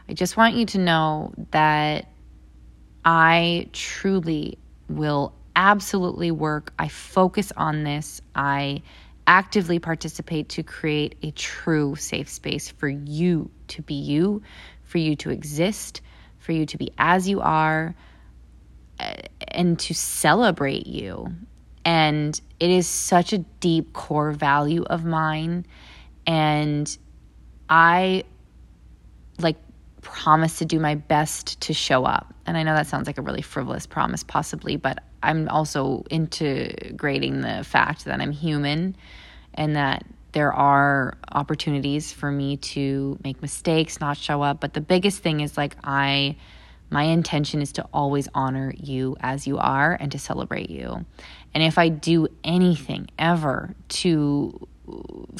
I 0.09 0.13
just 0.13 0.35
want 0.35 0.55
you 0.55 0.65
to 0.67 0.77
know 0.77 1.33
that 1.51 2.09
I 3.05 3.69
truly 3.71 4.57
will 4.89 5.33
absolutely 5.55 6.31
work. 6.31 6.73
I 6.79 6.87
focus 6.87 7.51
on 7.55 7.83
this. 7.83 8.21
I 8.35 8.81
actively 9.27 9.79
participate 9.79 10.49
to 10.49 10.63
create 10.63 11.15
a 11.21 11.31
true 11.31 11.95
safe 11.95 12.29
space 12.29 12.69
for 12.69 12.89
you 12.89 13.49
to 13.67 13.81
be 13.81 13.93
you, 13.93 14.41
for 14.83 14.97
you 14.97 15.15
to 15.17 15.29
exist, 15.29 16.01
for 16.39 16.51
you 16.51 16.65
to 16.65 16.77
be 16.77 16.91
as 16.97 17.29
you 17.29 17.39
are 17.39 17.95
eh, 18.99 19.21
and 19.49 19.79
to 19.79 19.93
celebrate 19.93 20.87
you. 20.87 21.27
And 21.85 22.39
it 22.59 22.69
is 22.69 22.87
such 22.87 23.33
a 23.33 23.39
deep 23.39 23.93
core 23.93 24.31
value 24.31 24.83
of 24.83 25.05
mine. 25.05 25.65
And 26.27 26.97
I 27.69 28.23
like 29.39 29.57
promise 30.01 30.59
to 30.59 30.65
do 30.65 30.79
my 30.79 30.95
best 30.95 31.59
to 31.61 31.73
show 31.73 32.05
up. 32.05 32.33
And 32.45 32.57
I 32.57 32.63
know 32.63 32.75
that 32.75 32.87
sounds 32.87 33.07
like 33.07 33.17
a 33.17 33.21
really 33.21 33.41
frivolous 33.41 33.85
promise, 33.85 34.23
possibly, 34.23 34.75
but 34.75 35.03
I'm 35.23 35.47
also 35.49 36.03
integrating 36.09 37.41
the 37.41 37.63
fact 37.63 38.05
that 38.05 38.19
I'm 38.21 38.31
human 38.31 38.95
and 39.53 39.75
that 39.75 40.05
there 40.31 40.53
are 40.53 41.17
opportunities 41.31 42.11
for 42.11 42.31
me 42.31 42.57
to 42.57 43.17
make 43.23 43.41
mistakes, 43.41 43.99
not 43.99 44.17
show 44.17 44.41
up. 44.41 44.61
But 44.61 44.73
the 44.73 44.81
biggest 44.81 45.19
thing 45.19 45.41
is 45.41 45.57
like, 45.57 45.75
I, 45.83 46.37
my 46.89 47.03
intention 47.03 47.61
is 47.61 47.73
to 47.73 47.87
always 47.93 48.27
honor 48.33 48.73
you 48.77 49.17
as 49.19 49.45
you 49.45 49.57
are 49.57 49.97
and 49.99 50.11
to 50.11 50.19
celebrate 50.19 50.69
you. 50.69 51.05
And 51.53 51.63
if 51.63 51.77
I 51.77 51.89
do 51.89 52.27
anything 52.43 53.09
ever 53.19 53.75
to 53.89 54.67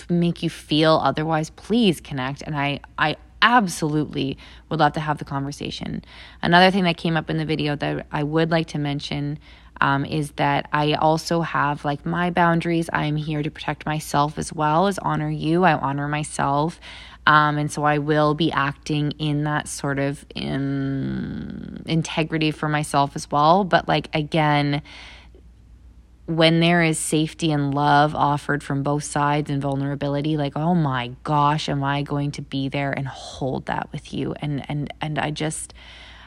make 0.10 0.44
you 0.44 0.50
feel 0.50 1.00
otherwise, 1.04 1.50
please 1.52 2.02
connect. 2.02 2.42
And 2.42 2.56
I, 2.56 2.82
I 2.98 3.16
absolutely 3.42 4.38
would 4.70 4.80
love 4.80 4.94
to 4.94 5.00
have 5.00 5.18
the 5.18 5.26
conversation. 5.26 6.04
Another 6.42 6.70
thing 6.72 6.84
that 6.84 6.98
came 6.98 7.18
up 7.18 7.30
in 7.30 7.38
the 7.38 7.46
video 7.46 7.76
that 7.76 8.08
I 8.12 8.24
would 8.24 8.52
like 8.52 8.68
to 8.68 8.78
mention 8.78 9.40
um, 9.82 10.06
is 10.06 10.32
that 10.34 10.70
I 10.72 10.94
also 10.94 11.42
have 11.42 11.84
like 11.84 12.06
my 12.06 12.30
boundaries. 12.30 12.90
I'm 12.94 13.16
here 13.16 13.44
to 13.44 13.52
protect 13.52 13.86
myself 13.86 14.38
as 14.38 14.54
well 14.54 14.88
as 14.88 14.98
honor 15.00 15.30
you. 15.30 15.64
I 15.64 15.74
honor 15.74 16.08
myself. 16.08 16.80
Um, 17.28 17.58
and 17.58 17.72
so 17.72 17.84
I 17.84 17.98
will 17.98 18.34
be 18.34 18.52
acting 18.52 19.12
in 19.20 19.44
that 19.44 19.68
sort 19.68 20.00
of 20.00 20.26
in 20.34 21.84
integrity 21.86 22.52
for 22.52 22.70
myself 22.70 23.16
as 23.16 23.30
well. 23.30 23.64
But 23.64 23.88
like, 23.88 24.10
again, 24.14 24.82
when 26.26 26.60
there 26.60 26.82
is 26.82 26.98
safety 26.98 27.52
and 27.52 27.74
love 27.74 28.16
offered 28.16 28.64
from 28.64 28.84
both 28.84 29.04
sides 29.04 29.50
and 29.50 29.62
vulnerability 29.62 30.38
like 30.38 30.56
oh 30.56 30.74
my 30.74 31.12
gosh 31.24 31.68
am 31.68 31.84
i 31.84 32.04
going 32.04 32.32
to 32.32 32.42
be 32.42 32.70
there 32.70 32.92
and 32.92 33.08
hold 33.08 33.66
that 33.66 33.92
with 33.92 34.14
you 34.14 34.34
and 34.40 34.64
and 34.70 34.94
and 35.02 35.20
i 35.20 35.30
just 35.30 35.74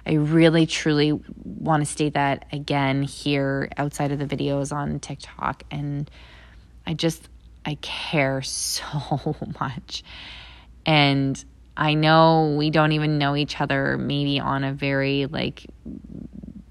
i 0.06 0.12
really 0.14 0.66
truly 0.66 1.12
want 1.44 1.82
to 1.82 1.90
state 1.90 2.14
that 2.14 2.46
again 2.52 3.02
here 3.02 3.68
outside 3.76 4.12
of 4.12 4.18
the 4.18 4.26
videos 4.26 4.72
on 4.72 4.98
tiktok 5.00 5.62
and 5.70 6.10
i 6.86 6.94
just 6.94 7.28
i 7.64 7.76
care 7.76 8.42
so 8.42 9.36
much 9.60 10.02
and 10.86 11.44
i 11.76 11.94
know 11.94 12.54
we 12.56 12.70
don't 12.70 12.92
even 12.92 13.18
know 13.18 13.36
each 13.36 13.60
other 13.60 13.98
maybe 13.98 14.40
on 14.40 14.64
a 14.64 14.72
very 14.72 15.26
like 15.26 15.66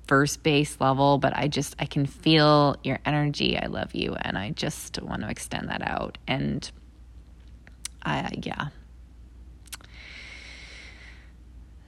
first 0.08 0.44
base 0.44 0.80
level, 0.80 1.18
but 1.18 1.36
I 1.36 1.48
just 1.48 1.76
I 1.80 1.86
can 1.86 2.06
feel 2.06 2.76
your 2.84 3.00
energy. 3.06 3.58
I 3.58 3.68
love 3.68 3.96
you 3.96 4.16
and 4.16 4.38
I 4.38 4.52
just 4.52 5.02
want 5.02 5.22
to 5.22 5.30
extend 5.30 5.70
that 5.70 5.82
out 5.82 6.18
and 6.28 6.70
I 8.04 8.30
yeah. 8.44 8.68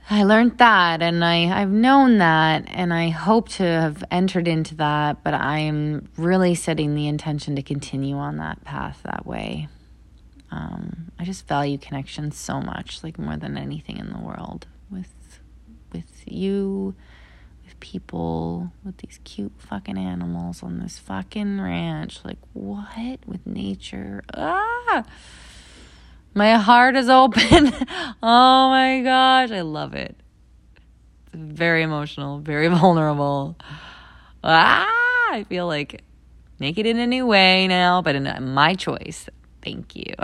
I 0.08 0.24
learned 0.24 0.60
that 0.60 1.02
and 1.02 1.26
I, 1.26 1.62
I've 1.62 1.72
known 1.72 2.20
that 2.20 2.65
and 2.68 2.94
I 2.94 3.10
hope 3.10 3.50
to 3.50 3.63
have 3.63 4.04
entered 4.12 4.48
into 4.48 4.76
that, 4.76 5.24
but 5.24 5.34
I'm 5.34 6.08
really 6.15 6.54
setting 6.54 6.94
the 6.94 7.08
intention 7.08 7.56
to 7.56 7.63
continue 7.63 8.15
on 8.15 8.38
that 8.38 8.63
path 8.63 9.02
that 9.04 9.26
way. 9.26 9.68
Um, 10.52 11.12
I 11.18 11.26
just 11.26 11.48
value 11.48 11.80
connection 11.80 12.32
so 12.32 12.62
much, 12.62 13.04
like 13.04 13.18
more 13.18 13.36
than 13.36 13.58
anything 13.58 13.98
in 13.98 14.12
the 14.13 14.20
world 14.20 14.68
with 14.91 15.10
with 15.91 16.24
you 16.26 16.94
with 17.63 17.80
people 17.80 18.72
with 18.84 18.98
these 18.98 19.20
cute 19.24 19.54
fucking 19.58 19.98
animals 19.98 20.62
on 20.62 20.80
this 20.80 21.00
fucking 21.00 21.60
ranch. 21.60 22.20
Like, 22.24 22.38
what 22.54 23.26
with 23.26 23.46
nature? 23.48 24.24
Ah! 24.34 25.04
My 26.36 26.56
heart 26.56 26.98
is 26.98 27.08
open. 27.08 27.41
oh 28.21 28.69
my 28.69 29.02
gosh, 29.02 29.52
I 29.52 29.62
love 29.62 29.93
it. 29.93 30.17
Very 31.34 31.82
emotional, 31.82 32.39
very 32.39 32.67
vulnerable. 32.82 33.56
Ah! 34.43 34.86
I 35.32 35.45
feel 35.48 35.65
like 35.65 36.04
naked 36.60 36.86
in 36.86 37.00
a 37.00 37.08
new 37.08 37.26
way 37.26 37.67
now, 37.67 38.02
but 38.02 38.15
in 38.15 38.54
my 38.54 38.76
choice. 38.76 39.30
Thank 39.63 39.95
you. 39.95 40.13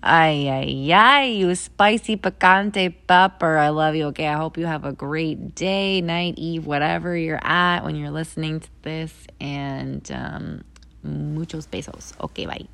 Ay, 0.00 0.48
ay, 0.48 0.92
ay, 0.94 1.24
you 1.42 1.52
spicy 1.56 2.16
picante 2.16 2.94
pepper. 3.08 3.58
I 3.58 3.70
love 3.70 3.96
you. 3.96 4.06
Okay, 4.06 4.28
I 4.28 4.36
hope 4.36 4.56
you 4.56 4.64
have 4.64 4.84
a 4.84 4.92
great 4.92 5.56
day, 5.56 6.00
night, 6.00 6.34
eve, 6.38 6.66
whatever 6.66 7.16
you're 7.16 7.40
at 7.42 7.82
when 7.82 7.96
you're 7.96 8.12
listening 8.12 8.60
to 8.60 8.68
this. 8.82 9.12
And 9.40 10.08
um, 10.12 10.62
muchos 11.02 11.66
besos. 11.66 12.12
Okay, 12.20 12.46
bye. 12.46 12.68